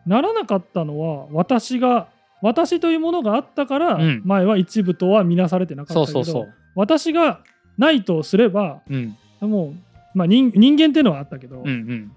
[0.06, 2.08] ならなかったのは、私が、
[2.41, 4.21] 私というものがあったから、うん。
[4.26, 6.47] 前は一部とは見なされてなかったけど。
[6.76, 7.39] 私が
[7.78, 9.17] ないとすれば、うん。
[9.41, 9.73] もう、
[10.13, 12.12] まあ、人人間っていうのはあったけど、うんうん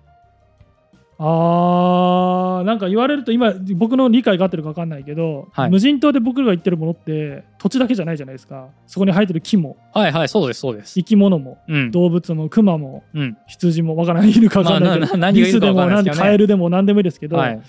[1.18, 5.70] あーなんか言われると今僕の理解が合ってるか分かんないけど、はい。
[5.70, 8.68] 無人島で僕らが言ってるものって土地だけじゃないじゃないですか。
[8.86, 9.78] そこに生えてる木も。
[9.94, 10.92] はいはいそうですそうです。
[10.94, 11.90] 生き物もうん。
[11.90, 13.36] 動物もクマもうん。
[13.46, 17.62] 羊も分からないいるか分かんないけリスでも何カエルでも何でもいいですけど、はい。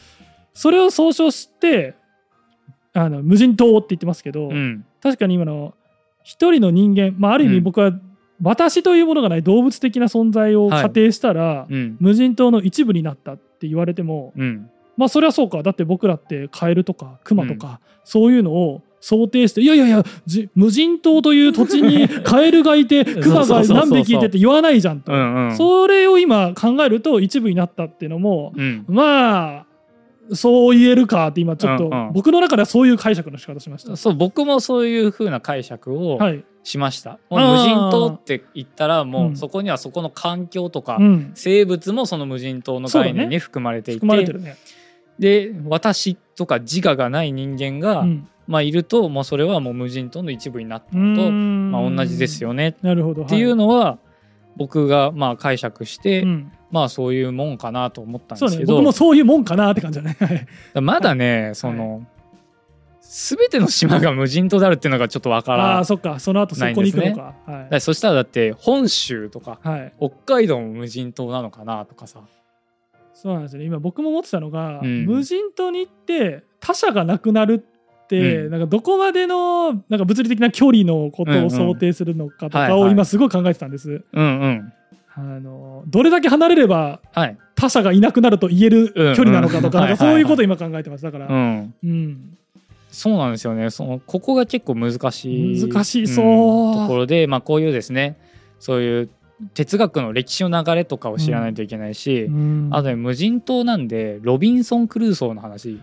[0.53, 1.95] それを総称して
[2.93, 4.85] あの無人島って言ってますけど、うん。
[5.01, 5.73] 確かに今の
[6.23, 7.53] 一人の人間、まあ、ある意うん。
[7.53, 7.93] 味僕は
[8.41, 10.81] 私というものがない動物的な存在をはい。
[10.83, 11.97] 仮定したら、うん。
[11.99, 14.69] 無人島の一部になったって言われても、うん。
[14.95, 15.63] まあそれはそうか。
[15.63, 25.55] だって僕らってカエルとかクマとか、そういうのを想定していやいやいやじ無人島という土地に カエルがいてクマが何匹いてって言わないじゃんと、うんうん。
[25.55, 28.85] それを今考えると一部になったっていうのもうん。
[28.87, 29.65] まあ
[30.33, 32.13] そう言えるかって今ちょっとうんうん。
[32.13, 33.95] 僕の中ではそういう解釈の仕方しました。
[33.95, 39.37] そう僕もそういう風な解釈をはい、しました、もう無人島って言ったらもううん。
[39.37, 44.57] そこにはそこの環境とか、うん、生物もその無人島の概念に含まれていて、含まれてるね。
[45.17, 48.27] で私とか自我がない人間が、うん。
[48.47, 52.75] まあ、いるともうそれはもう無人島の一部になったのと、まあ、同じですよね。
[52.81, 53.23] なるほど。
[53.23, 53.97] っていうのは
[54.55, 56.51] 僕がまあ解釈して、うん。
[56.69, 58.77] まあそういうもんかなと思ったんですけど、ね。
[58.79, 60.17] 僕もそういうもんかなって感じだね。
[60.19, 60.81] はい。
[60.81, 62.05] まだねその、
[63.09, 66.19] 全ての島が無人島であるっていうのがちょっとわからんああそっか。
[66.19, 67.35] その後そこに行くのか。
[67.45, 72.21] はらそしたらだって本州とかい、はい、北海道も無人島なのかなとかさ。
[73.13, 73.65] そうなんですよね。
[73.65, 75.05] 今僕も思ってたのが、うん。
[75.05, 77.65] 無人島に行って他者がなくなる
[78.03, 78.51] って、うん。
[78.51, 84.03] なんかどこまでのなんか物理的な距離のことを想定するのかとかを今すごい考えてたんです。
[84.11, 84.73] うんうん。
[85.15, 87.37] あのどれだけ離れればはい。
[87.55, 91.03] 他者がいなくなると言える距離なのかとか,、はいなんかそういうことを今考えてます。
[91.03, 91.73] だから、うん。
[91.83, 92.37] うん
[92.97, 93.69] そうなんですよね。
[93.69, 96.71] そのここが結構難しい難しそう。
[96.71, 98.17] んところで、まあ、こういうですね
[98.59, 99.09] そういう
[99.53, 102.69] 哲学の歴史の流れとかを知らないといけないし、うん。
[102.71, 105.79] あとね無人島なんでロビンソン・クルーソーの話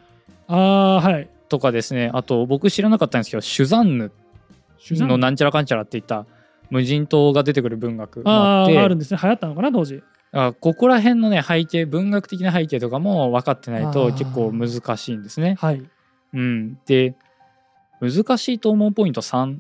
[0.49, 1.29] あーはい。
[1.49, 4.11] とかですねあと僕知らなかったんですけどシュザンヌ。
[4.91, 6.27] のなんちゃらかんちゃらって言った
[6.69, 9.21] 無人島が出てくる文学もあってあるんですね。
[9.23, 10.03] 流行ったのかな当時。
[10.33, 15.55] あここら辺のね背景文学的な背景とかも分かってないと結構難しいんですね。
[15.61, 15.83] はい
[16.35, 17.15] うん、で
[18.01, 19.59] 難しいと思うポイント33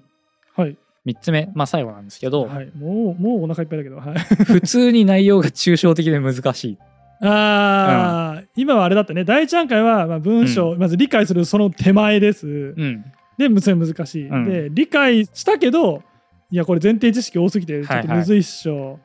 [0.56, 0.76] はい、
[1.20, 1.50] つ目。
[1.54, 3.96] まあ最後なんですけど、はい、もうもうお腹いっぱいだけど。
[3.96, 4.18] はい。
[4.44, 6.78] 普通に内容が抽象的で難しい。
[7.20, 9.24] あー、今はあれだったね。
[9.24, 12.50] 第一段階はまあ文章、まず理解するその手前です、う
[12.84, 13.04] ん、
[13.38, 14.44] でむず難しい、うん。
[14.44, 16.02] で理解したけど
[16.50, 18.98] いやこれ前提知識多すぎてちょっとむずいっしょ、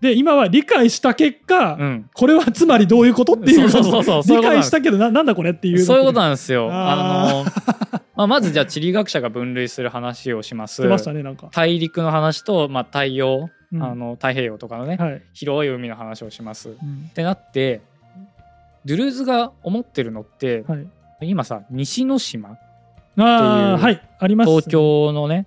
[0.00, 6.70] で今は理解した結果、うん、これはつまりどういうことっていうそうそうそうそう理解したけどななんだこれっていうそういうことななんですよ。
[6.70, 7.44] ああの
[8.16, 10.82] まあ、まずじゃあ地理学者が分類する話をします。
[10.82, 13.82] ましたねなんか、大陸の話と、まあ、太陽、うん。
[13.82, 16.70] あの太平洋とかのね、はい、広い海の話をします。
[16.70, 17.10] っうん。
[17.14, 17.82] てなって
[18.86, 20.86] ドゥルーズが思ってるのって、はい、
[21.22, 22.58] 今さ西之島っ
[23.16, 25.46] ていうはいあります東京のね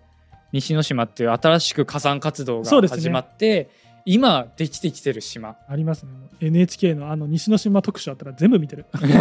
[0.51, 3.69] 西之島っていう新しく火山活動が始まって、
[4.05, 5.57] 今できてきてる島。
[5.67, 6.11] ありますね。
[6.39, 8.85] NHK のあの西之島特集あったら全部見てる。
[8.93, 9.15] は いド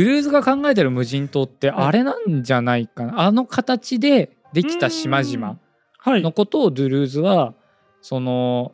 [0.00, 1.86] ゥルーズが考えてる無人島ってはい。
[1.86, 5.58] あれなんじゃないかな、あの形でできた島々
[5.98, 6.22] はい。
[6.22, 7.54] のことをドゥルーズは
[8.00, 8.72] その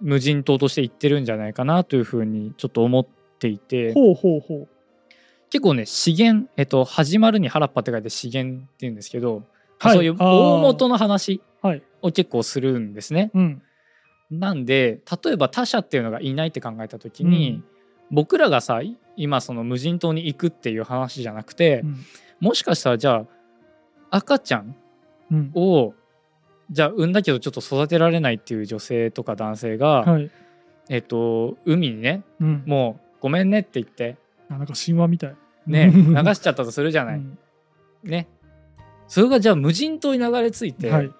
[0.00, 3.06] 無人島として言ってるんじゃないかなというふうにちょっと思っ
[3.38, 3.92] ていて。
[3.94, 4.68] ほうほうほう。
[5.50, 9.44] 結構ね資源、えっと、始まるに原っぱって書いて資源って言うんですけど、
[9.78, 9.94] はい。
[9.94, 11.82] そういう大元の話はい。
[12.02, 13.30] を結構するんですね。
[13.34, 13.62] うん。
[14.30, 17.64] なんで例えば他者っていうのがいないって考えた時に、うん。
[18.10, 18.80] 僕らがさ
[19.16, 21.96] 今その無人島に行くっていう話じゃなくて、うん。
[22.40, 23.24] もしかしたらじゃ
[24.10, 24.76] あ赤ちゃん
[25.30, 25.50] うん。
[25.54, 25.94] を
[26.70, 30.30] じゃあ産んだけどちょっと育てられないっていう女性とか男性が、はい。
[30.88, 32.62] えっと海にねうん。
[32.66, 34.16] もうごめんねって言って
[34.48, 35.36] あなんか神話みたい。
[35.66, 37.38] ねうん 流しちゃったとするじゃない、うん。
[38.04, 38.28] ね
[39.08, 41.10] それがじゃあ無人島に流れ着いて、はい。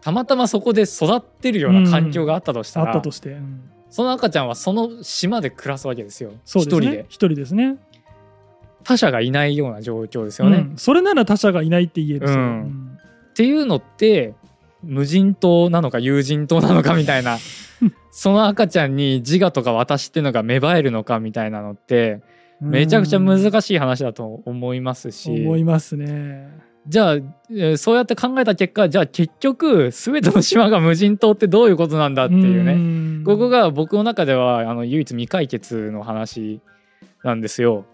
[0.00, 3.30] たまたまそこで育ってるような環境があったとしたら、あったとして。
[3.30, 3.70] うん。
[3.90, 6.32] その赤ちゃんはその島で暮らすわけですよ。
[6.46, 7.04] 一人でね。
[7.08, 7.44] 一人で。
[7.44, 7.76] すね。
[8.84, 10.76] 他者がいないような状況ですよね、うん。
[10.78, 12.34] それなら他者がいないって言えるうん。
[12.34, 12.98] うん。
[13.30, 14.34] っていうのって
[14.82, 17.38] 無人島なのか有人島なのかみたいな。
[18.10, 22.20] その赤ちゃんに自我とか私っていうのが芽生えるのかみたいなのって
[22.60, 36.60] めちゃくちゃ難しい話だと思いますし、思いますねじゃあえーそうやって考えた結果じゃあ結局全ての島が無人島ってどういうことなんだっていうね、ねここが僕の中ではあの唯一未解決の話
[37.22, 37.84] なんですよ。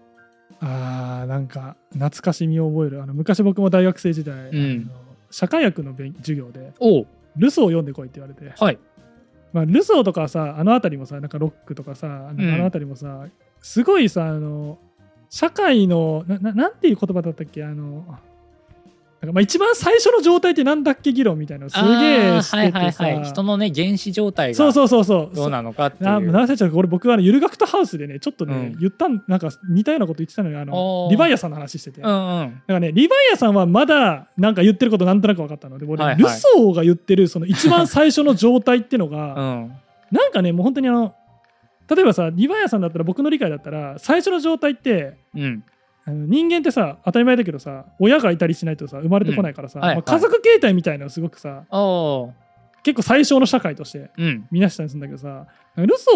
[0.59, 3.03] あーなんか懐かしみを覚える。
[3.03, 4.39] あの昔僕も大学生時代、ん。
[4.39, 4.91] あの
[5.29, 6.73] 社会学の勉授業で
[7.35, 8.79] ルソーを読んでこいって言われて、はい。
[9.53, 12.53] まあ、ルソーとかさあの辺りもさなんかロックとかさあの,、うん。
[12.53, 13.25] あの辺りもさ
[13.61, 14.79] すごいさあの
[15.29, 17.63] 社会のなななんていう言葉だったっけ？
[17.63, 18.17] あの
[19.27, 23.23] なんかまあ一番最初の状態ってなんだっけ議論みたいなのすげえしててはいはいはい。
[23.25, 26.03] 人のね原始状態がそうそうそうそうどうなのかっていう。
[26.05, 32.61] ななんせちゃうこれ僕はあのゆるがくとハウスでねちょっとね、うん言ったんなんか似たようなこと言ってたのよあのリヴァイアさんの話してて、だかうんうん。
[32.67, 39.71] らねリヴァイアさんはまだなんか言ってることなんとなく分かったので俺、はいはいルソーが言ってるその一番最初の状態ってのが、 うん。
[40.11, 41.13] なんかねもう本当にあの
[41.89, 45.63] 例えばさリヴァイアさんだったら僕の理解だったら最初の状態ってうん。
[46.11, 49.97] 人間ってさ当たり前だけどさ親がいたりしないとさ生まれてこないからさ、まあうん。
[49.97, 50.15] はいはい。
[50.15, 51.63] 家族形態みたいなのすごくさ
[52.83, 54.47] 結構最小の社会としてうん。
[54.51, 56.11] 見なしたりするんだけどさルソ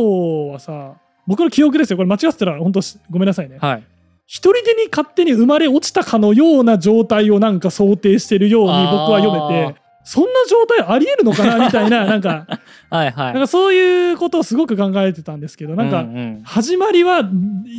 [0.50, 0.96] ーはさ
[1.28, 1.98] 僕の記憶ですよ。
[1.98, 3.58] これ間違ってたら本当しごめんなさいね。
[3.60, 3.84] はい。
[4.26, 12.48] 一人でに勝手に生まれ落ちたかのような状態をなんか想定してるように僕は読めあてそんな状態ありえるのかなみたいな なんか。
[12.90, 13.34] はいはい。
[13.34, 16.06] なんかそういうことをすごく考えてたんですけどなんか
[16.44, 17.30] 始まりは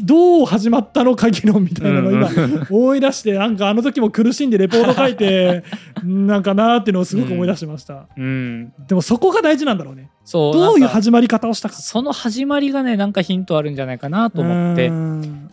[0.04, 2.28] どう始まったのか議論みたいなのを今
[2.70, 5.64] 思い出してなんかあの時も苦しんでレポート書いて
[6.02, 8.72] なんかなーっていうのをすごく思い出しました、うん。
[8.88, 10.52] でもそこが大事なんだろうねそう。
[10.52, 11.74] どういう始まり方をしたか。
[11.74, 14.90] その始まりがね、なんかヒントあるんじゃないかなと思って。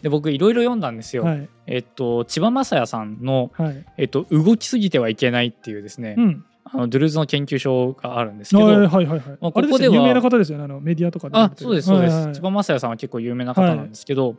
[0.02, 1.24] で、僕いろいろ読んだんですよ。
[1.24, 1.50] はい。
[1.68, 3.86] えっと、千葉雅也さんの、はい。
[3.98, 6.46] えっと、動きすぎてはいけないっていうですね、うん。
[6.72, 9.20] あのドゥルーズの研究所があるんですけはいど、はいはいはい。
[9.42, 14.36] まあここではよ有名な方ですよねあのメディアとかであそうですそうです、はいはい千葉雅也さんは結構有名な方なんですけど、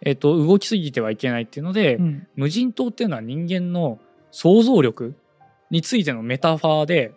[0.00, 2.26] えっと、動きすぎてはいけないっていうので、うん。
[2.36, 3.98] 無人島っていうのは人間の
[4.30, 5.14] 想像力
[5.70, 7.14] についてのメタファーで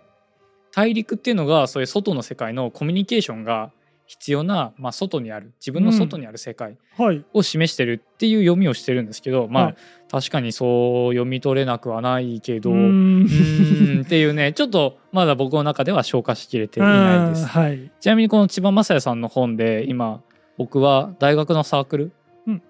[0.76, 3.72] 大陸っていうのがそういう外の世界のコミュニケーションが
[4.08, 7.24] 必要な、まあ、外にある自分の外にある世界はい。
[7.34, 9.76] を示してるっていう読みをしてるんですけど、まあ、はい。
[10.12, 14.04] 確かにそう読み取れなくはないけどうん。
[14.06, 17.46] っていうね ちょっとまだ僕の中では消化しきれていないです。
[17.46, 17.90] はい。
[18.02, 20.22] ちなみにこの千葉雅也さんの本で今
[20.58, 22.12] 僕は大学のサークル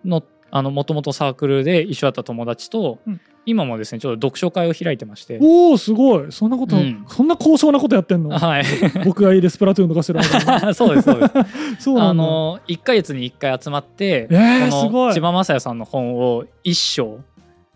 [0.05, 5.37] のあのもともとサークルで一緒だった友達と、うん今もですねちょっと読書会を開いてまして。
[5.41, 6.31] おおすごい。
[6.31, 7.05] そんなこと、うん。
[7.07, 8.37] そんな高尚なことやってんの？
[8.37, 8.63] はい。
[9.05, 11.83] 僕がいるスプラトゥーンとかしてるそうですそうです。
[11.83, 15.07] そう あの1ヶ月に1回集まって、えーこすごい。
[15.09, 17.19] の千葉雅也さんの本を一章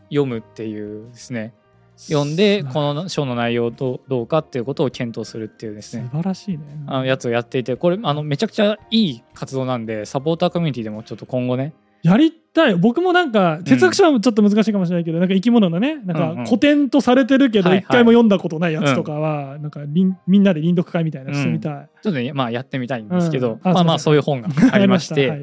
[0.09, 1.53] 読むっていうですね。
[2.07, 6.63] 読んでこの書の内容どうどうかっていうことを検討するっていうです素ね晴らしいね。
[6.87, 12.75] あのやつをやっていてこれあのめちゃくちゃいい活動なんでサポーターコミュニティでもちょっと今後ねやりたい。
[12.75, 16.35] 僕もなんか哲学者はちょっと難しいかもしれないけど、なんか生き物のねなんうんうん。
[16.37, 25.29] か古典とされてるけど一回も読んだことないやつとかは、なんかりんみんなで臨読会みたいなのしてみたい、ちょっとねまあやってみたいんですけど、うんあまあまあすそういう本がありまして。
[25.29, 25.39] はい、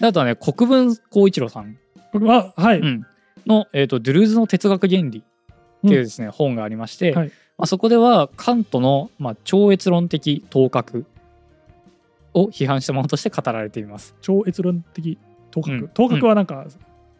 [0.00, 1.76] であとはね国分光一郎さん、
[2.12, 3.06] 僕ははい、うん。
[3.46, 5.22] の、えーと「ドゥルーズの哲学原理」
[5.86, 7.28] っていうですね、本がありまして、はい。
[7.56, 11.04] まあ、そこではカントの、まあ、超越論的頭角
[12.32, 14.14] を批判したものとして語られています。
[14.20, 15.18] 超越論的
[15.50, 15.88] 頭角、うん。
[15.88, 16.66] 頭角はなんか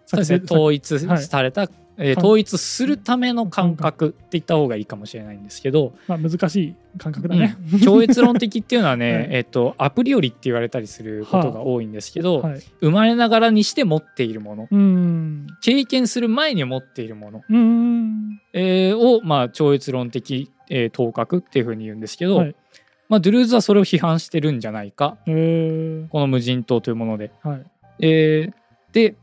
[0.07, 0.43] そうですね。
[0.45, 1.71] 統一された、はい。
[2.03, 17.43] えー、統一するための感覚って言った方がいいかもしれないんですけど、まあ、難しい感覚だね、うん、超越論的っていうのはね、 はい、えーと、アプリよりって言われたりすることが多いんですけど、はあはい、生まれながらにして持っているもの経験する前に持っているもの、
[18.55, 22.55] えー、を、まあ、超越論的、えー、頭角っていうふうに言うんですけど、はい、
[23.11, 25.19] まあ、ドゥルーズはそれを批判してるんじゃないか。
[25.27, 27.31] この無人島というもので。
[27.43, 27.63] はい
[28.01, 28.53] えー、
[28.93, 29.17] で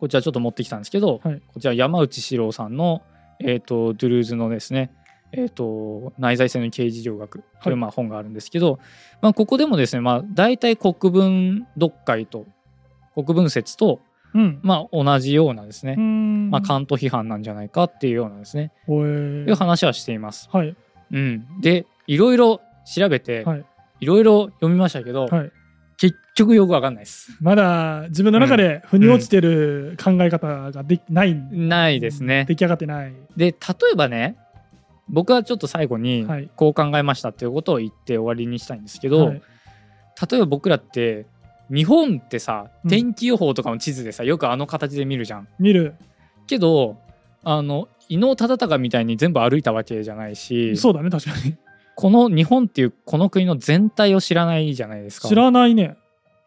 [0.00, 3.02] こちらちょっと持ってきたんですけど、はい、こちら山内史郎さんの、
[3.40, 4.92] えーと、ドゥルーズのですね、
[5.32, 7.42] えーと、内在性の刑事情学。
[7.62, 7.72] とい。
[7.72, 8.80] うまあ本があるんですけど、はい、
[9.22, 12.46] まあ、ここでもですね、まあ、大体国分読解と
[13.14, 14.00] 国分説と、
[14.34, 20.48] うん、まあ、同じようなですね、まあ、カント批判なんじゃないかっていうようなですねいう話はしています。
[20.52, 20.76] はい、
[21.10, 23.64] うん、でいろいろ調べて、はい、
[24.00, 25.52] いろいろ読みましたけど、はい、
[25.98, 27.36] 結局よくわかんないです。
[27.40, 32.44] まだ自分の中で腑に落ちてる考え方がでない、ないですね。
[32.46, 33.12] 出来上がってない。
[33.36, 33.56] で、例
[33.92, 34.36] えばね、
[35.08, 39.42] 僕はちょっと最後にこう考えましたっていうことを言って終わりにしたいんですけど、はい、
[40.30, 41.26] 例えば僕らって
[41.68, 45.48] 日本ってさ、天気予報とかの地図でさ、よくあの形で見るじゃん。
[45.58, 45.96] 見る。
[46.46, 46.96] けど、
[47.42, 50.76] あの、伊能忠敬みたいに全部歩いたわけじゃないし。
[50.76, 51.56] そうだね、確かに。
[51.98, 55.26] この日本っていうこの国の全体を知らないじゃないですか。
[55.26, 55.96] 知らないね。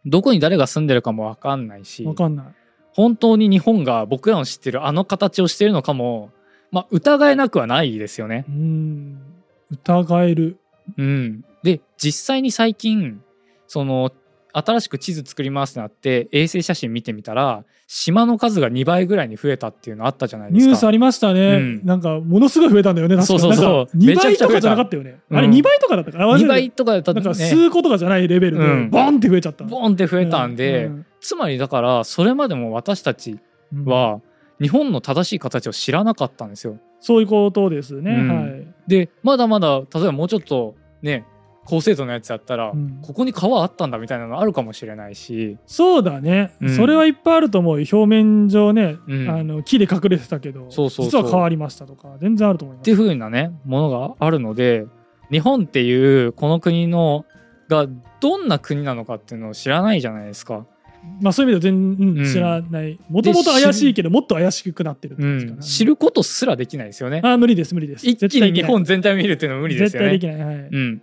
[0.06, 2.46] どこに誰が住んでるかも分かんないし分かんない
[2.94, 6.32] 本当に日本が僕らの知ってるあの形をしてるのかも、
[6.72, 8.46] まあ、疑えなくはないですよね。
[8.48, 9.22] うん
[9.70, 10.58] 疑える。
[10.98, 13.22] うん、で実際に最近
[13.68, 14.10] その
[14.54, 20.68] 新しく地図作りますってなって衛星写真見てみたら島の数が2倍ぐらいに増えたっていうのあったじゃないですか。
[20.68, 23.98] ニュースありましたね、うん、なんかものすごい増えたんだよねそうそうそう。
[23.98, 29.66] 2倍とかじゃなかったよね、うん、あれ2倍とかだったから2倍とかだったなんか数個とかじゃないレベルで、ボンって増えちゃった。
[29.66, 33.40] ボンって増えたんで、うん、つまりだからそれまでも私たち
[33.86, 34.22] は
[34.62, 36.78] 日本の正しい形を知らなかったんですよ。
[37.00, 41.26] そういうことですね、はい、でまだまだ例えばもうちょっとね
[41.66, 45.58] 高精度のやつやったら、うん、ここに川あったんだみたいなのあるかもしれないし。
[45.66, 52.84] そうだね、うん、それはいっぱいあると思う表面上ね、うん、あの木で隠れてたけど実は変わりましたとか全然あると思います。
[52.84, 54.86] っていうふうなねものがあるので
[55.30, 57.26] 日本っていうこの国の
[57.70, 57.88] が
[58.20, 60.66] どんな国なのかっていうのを知らないじゃないですか。
[61.20, 63.00] まあそういう意味では全然知らない。
[63.10, 67.22] もともと怪しいけどもっと怪しくなってるって知ることすらできないですよね。
[67.24, 68.08] あ無理です無理です。
[68.08, 70.10] 一気に日本全体を見るっていうのは無理ですよね。
[70.12, 70.70] 絶対できない、はい。
[70.70, 71.02] うん、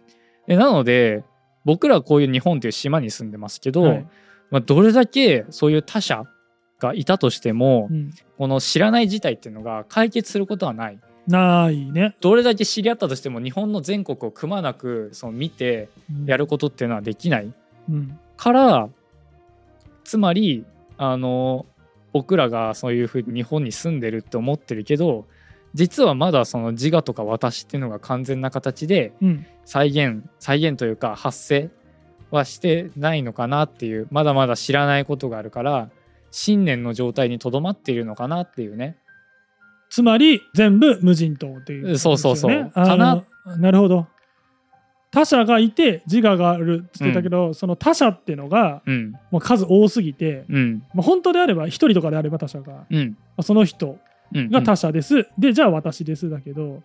[0.49, 1.25] でなので
[1.65, 4.07] 僕らはこういう日本という島に住んでますけど、はい、
[4.51, 6.25] まあ、どれだけそういう他者
[6.81, 10.99] がいたとしても、うん、この知らない事態っていうのが解決することはない。
[11.27, 12.17] ないね。
[12.23, 15.91] どれだけ知り合ったとしても日本の全国をくまなくその見て
[16.25, 17.53] やることっていうのはできない。
[17.91, 18.89] うん、から
[20.05, 20.65] つまり
[20.97, 21.67] あの
[22.15, 25.27] 僕らがそういうふうに日本に住んでるって思ってるけど
[25.75, 29.13] 実はまだその自我とか私っていうのが完全な形で
[29.65, 31.71] 再現、うん、再現というか発生
[32.31, 35.91] はしてないのかなっていうまだまだ知らないことがあるから
[36.31, 38.97] 信念の状態にとどまっているのかなっていうね。
[39.91, 42.71] つまり全部無人島っていう、ね、そうそうそう。
[42.71, 43.25] かな？
[43.57, 44.07] なるほど。
[45.11, 48.83] 他者がいて自我があるって言ったけど、うん、その他者っていうのが、
[49.31, 53.97] もう数多すぎて、うん、まあ、本当であれば一人とかであれば他者が、うん、まあ、その人
[54.33, 56.83] が他者です、うんうん、でじゃあ私ですだけど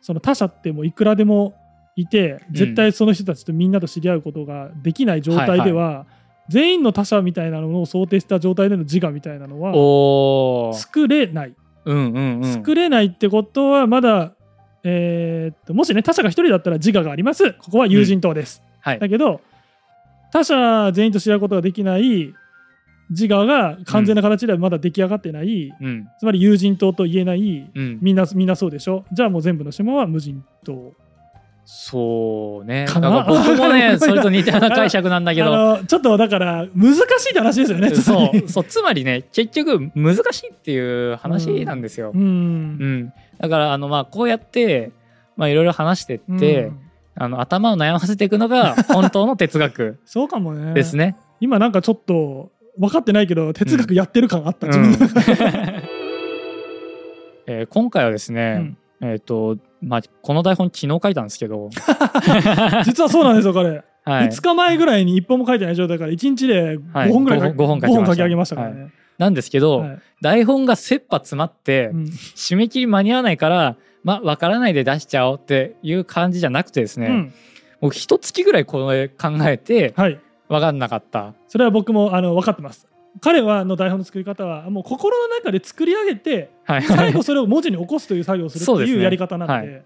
[0.00, 1.54] その他者ってもういくらでも
[1.96, 6.06] いて絶対その人たちとみんなと知り合うことができない状態では、はいはい、
[6.50, 14.34] 全員の他者みたいなのを想定した状態での自我みたいなのは作れない、うんうんうん、作れないってことはまだ、
[14.84, 17.54] えー、っともしね他者が一人だったら自我があります。
[17.54, 18.72] ここは友人島です、うん。
[18.80, 19.40] はい、だけど
[20.32, 22.34] 他者全員と知り合うことができない
[23.10, 29.04] 自我が完全な形ではまだ出来上がってない、うん、つまり有人島と言えない、うん、みんなみんなそうでしょ？
[29.12, 30.92] じゃあもう全部の島は無人島。
[31.68, 32.86] そうね。
[32.88, 33.24] かな？
[33.28, 35.78] 僕もね それと似たような解釈なんだけど。
[35.84, 36.98] ちょっとだから難し
[37.28, 38.48] いって話ですよねそう。
[38.48, 38.64] そう。
[38.64, 44.92] つまりね結局難しいっていう話なんですよ、うん、うん、だからあのまあこうやって
[45.36, 46.70] まあいろいろ話してって、
[47.16, 50.72] あの頭を悩ませていくのが本当の哲学 そうかもね。
[50.72, 51.16] ですね。
[51.40, 55.22] 今なんかちょっと分かってないけど哲学やってる感あった、うん、自分の
[57.48, 61.70] えー、今回はですね、うん、えっ、ー、とまあこの台本昨日書いたんですけど。
[62.84, 77.32] 実はそうなんですよ彼、はい、5日前ぐらいに1本も書いてない状態から1日で5本ぐらい、はい、5, 本 ,5 本書き上げましたからね、はい、なんですけど、はい、台本が切羽詰まって、うん、締め切り間に合わないからまあ分からないで出しちゃおうっていう感じじゃなくてですね、うん、
[77.80, 81.34] もう一月ぐらいこれ考えて、はい、分かんなかった。
[81.48, 82.86] それは僕もあの分かってます。
[83.20, 86.82] 彼はの台本の作り方はもう心の中で作り上げてはい。
[86.82, 88.92] 最後それを文字に起こすという作業をするそうですね。
[88.92, 89.76] っていうやり方なので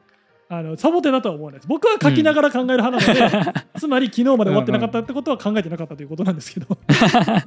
[0.48, 1.68] はあのサボテンだとは思わないです。
[1.68, 7.44] 僕は書きながら考える派なので、 つまり昨日まで終わってなかったってことは考えてなかったということなんですけど、 は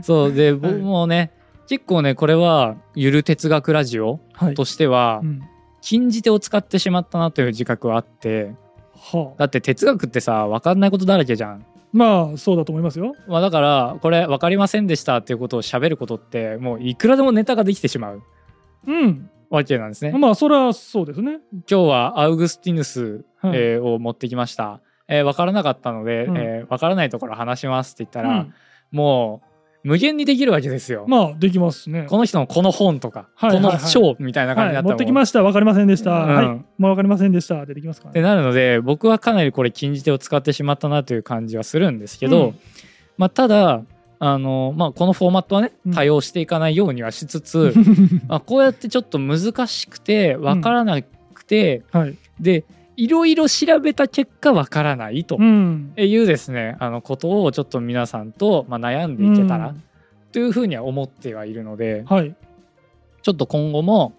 [0.00, 0.02] い。
[0.02, 1.32] そうで僕もね、
[1.68, 4.54] 結構ねこれはゆる哲学ラジオはい。
[4.54, 5.42] としてはうん。
[5.82, 8.54] 禁じ手を使ってしまったなという自覚はあって。
[8.94, 11.64] はあ、だって哲学ってさ分かんないことだらけじゃん。
[11.92, 13.14] まあそうだと思いますよ。
[13.26, 18.22] まあ、だからこれ分かりませんでしたっていうことを喋ることってもういくらでもネタができてしまう
[18.86, 20.16] うん、わけなんですね。
[20.16, 21.38] まあそれはそうですね。
[21.52, 24.80] 今日はアウグスティヌス、はいえーを持ってきました。
[25.08, 28.54] えー分からなかったので、うんえー分からないところ話しますって言ったら、うん
[28.92, 29.49] もう
[29.82, 31.04] 無限にできるわけですよ。
[31.08, 32.06] まあできますね。
[32.08, 35.42] この人のこの本とか、はいはいはいこの章みたいな感じになはい、ったら持ってきました。
[35.42, 36.10] わかりませんでした。
[36.10, 36.46] うんはい。
[36.46, 37.64] もうわかりませんでした。
[37.64, 38.20] 出てきますからね。
[38.20, 42.60] ってなるので僕はかなりこれ禁じ手を使ってしまったなという感じはするんですけど、うん
[43.16, 43.82] まあ、ただ
[44.18, 47.74] あの、まあ、このフォーマットはねうん多用していかないようにはしつつ、
[48.28, 52.16] まあ、こうやってちょっと難しくて分からなくて、はい。
[52.38, 52.64] で
[53.00, 55.94] いろいろ調べた結果分からないとうん。
[55.96, 59.82] いうですね、あのことをちょっと皆さんと、まあ、悩んでいけたらうん
[60.32, 62.36] というふうには思ってはいるので、はい。
[63.22, 64.12] ちょっと今後も、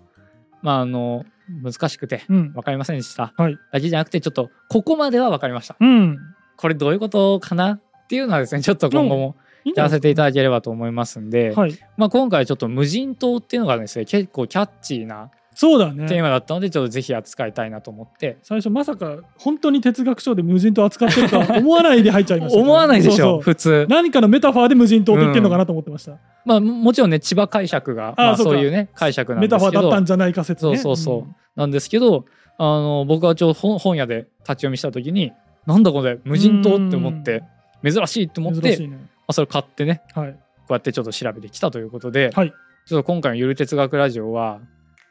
[0.62, 1.26] まあ、あの
[1.64, 2.54] 難しくてうん。
[2.54, 3.58] 分かりませんでしたはい。
[3.72, 6.18] だけじゃなくてちょっとここまでは分かりましたうん。
[6.58, 11.78] これどういうことかなっていうのはですねちょっと今後もやらせていただければと思いますんで、はい。
[11.98, 16.08] まあ、今回はちょっと無人島っていうのがですね結構キャッチーなそうだね。
[16.08, 18.38] テーマだったのでちょっとぜひ扱いたいなと思って。
[18.42, 23.86] 最初まさか本当に哲学書で無人島扱ってるとは思わないで入っちゃいましたね、思わないでしょそう普通。
[23.90, 29.72] 何かのメタファーで無人島って言ってるのかなと思ってました、まあもちろんね千葉解釈がまあ、そういうね解釈なんメですけど。
[29.72, 30.78] タファーだったんじゃないか説ね。
[30.78, 31.60] そうそうそう。
[31.60, 32.26] なんですけど
[32.58, 35.34] あの僕はちょうど本本屋で立ち読みした時に
[35.66, 37.44] なんだこれ無人島って思って
[37.84, 39.10] 珍しいって思って、ね。
[39.28, 40.34] あ、それ買ってねはい。
[40.34, 40.40] こ
[40.70, 42.54] うやってちょっと調べてきたということで、はい。
[42.86, 44.60] ちょっと今回のゆる哲学ラジオは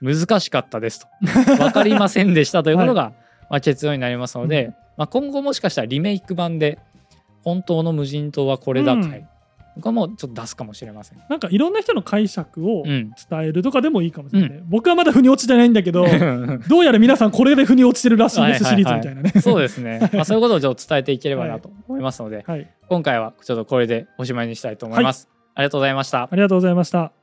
[0.00, 1.06] 難しかったですと。
[1.56, 3.12] 分かりませんでしたということが、
[3.50, 4.74] まあ、結論になりますので、うん。
[4.96, 6.78] まあ、今後もしかしたらリメイク版で
[7.42, 9.28] 本当の無人島はこれだかい、うん。
[9.76, 11.18] 僕はもうちょっと出すかもしれません。
[11.28, 13.12] なんかいろんな人の解釈をうん。
[13.30, 16.18] 伝えるとかでもいいかもしれない、僕はまだ腑に落ちてないんだけどそ
[16.68, 19.02] どうやら皆さんこれで腑に落ちてるらしいですシはいはいはい。
[19.02, 19.32] リーズみたいなね。
[19.56, 22.66] うですね、 まあ、そういうことをちょっと伝えていければなと思いますので、はい。
[22.88, 25.28] 今回はちょっとこれでおしまいにしたいと思います。
[25.54, 26.22] ありがとうございました。
[26.22, 27.19] ありがとうございました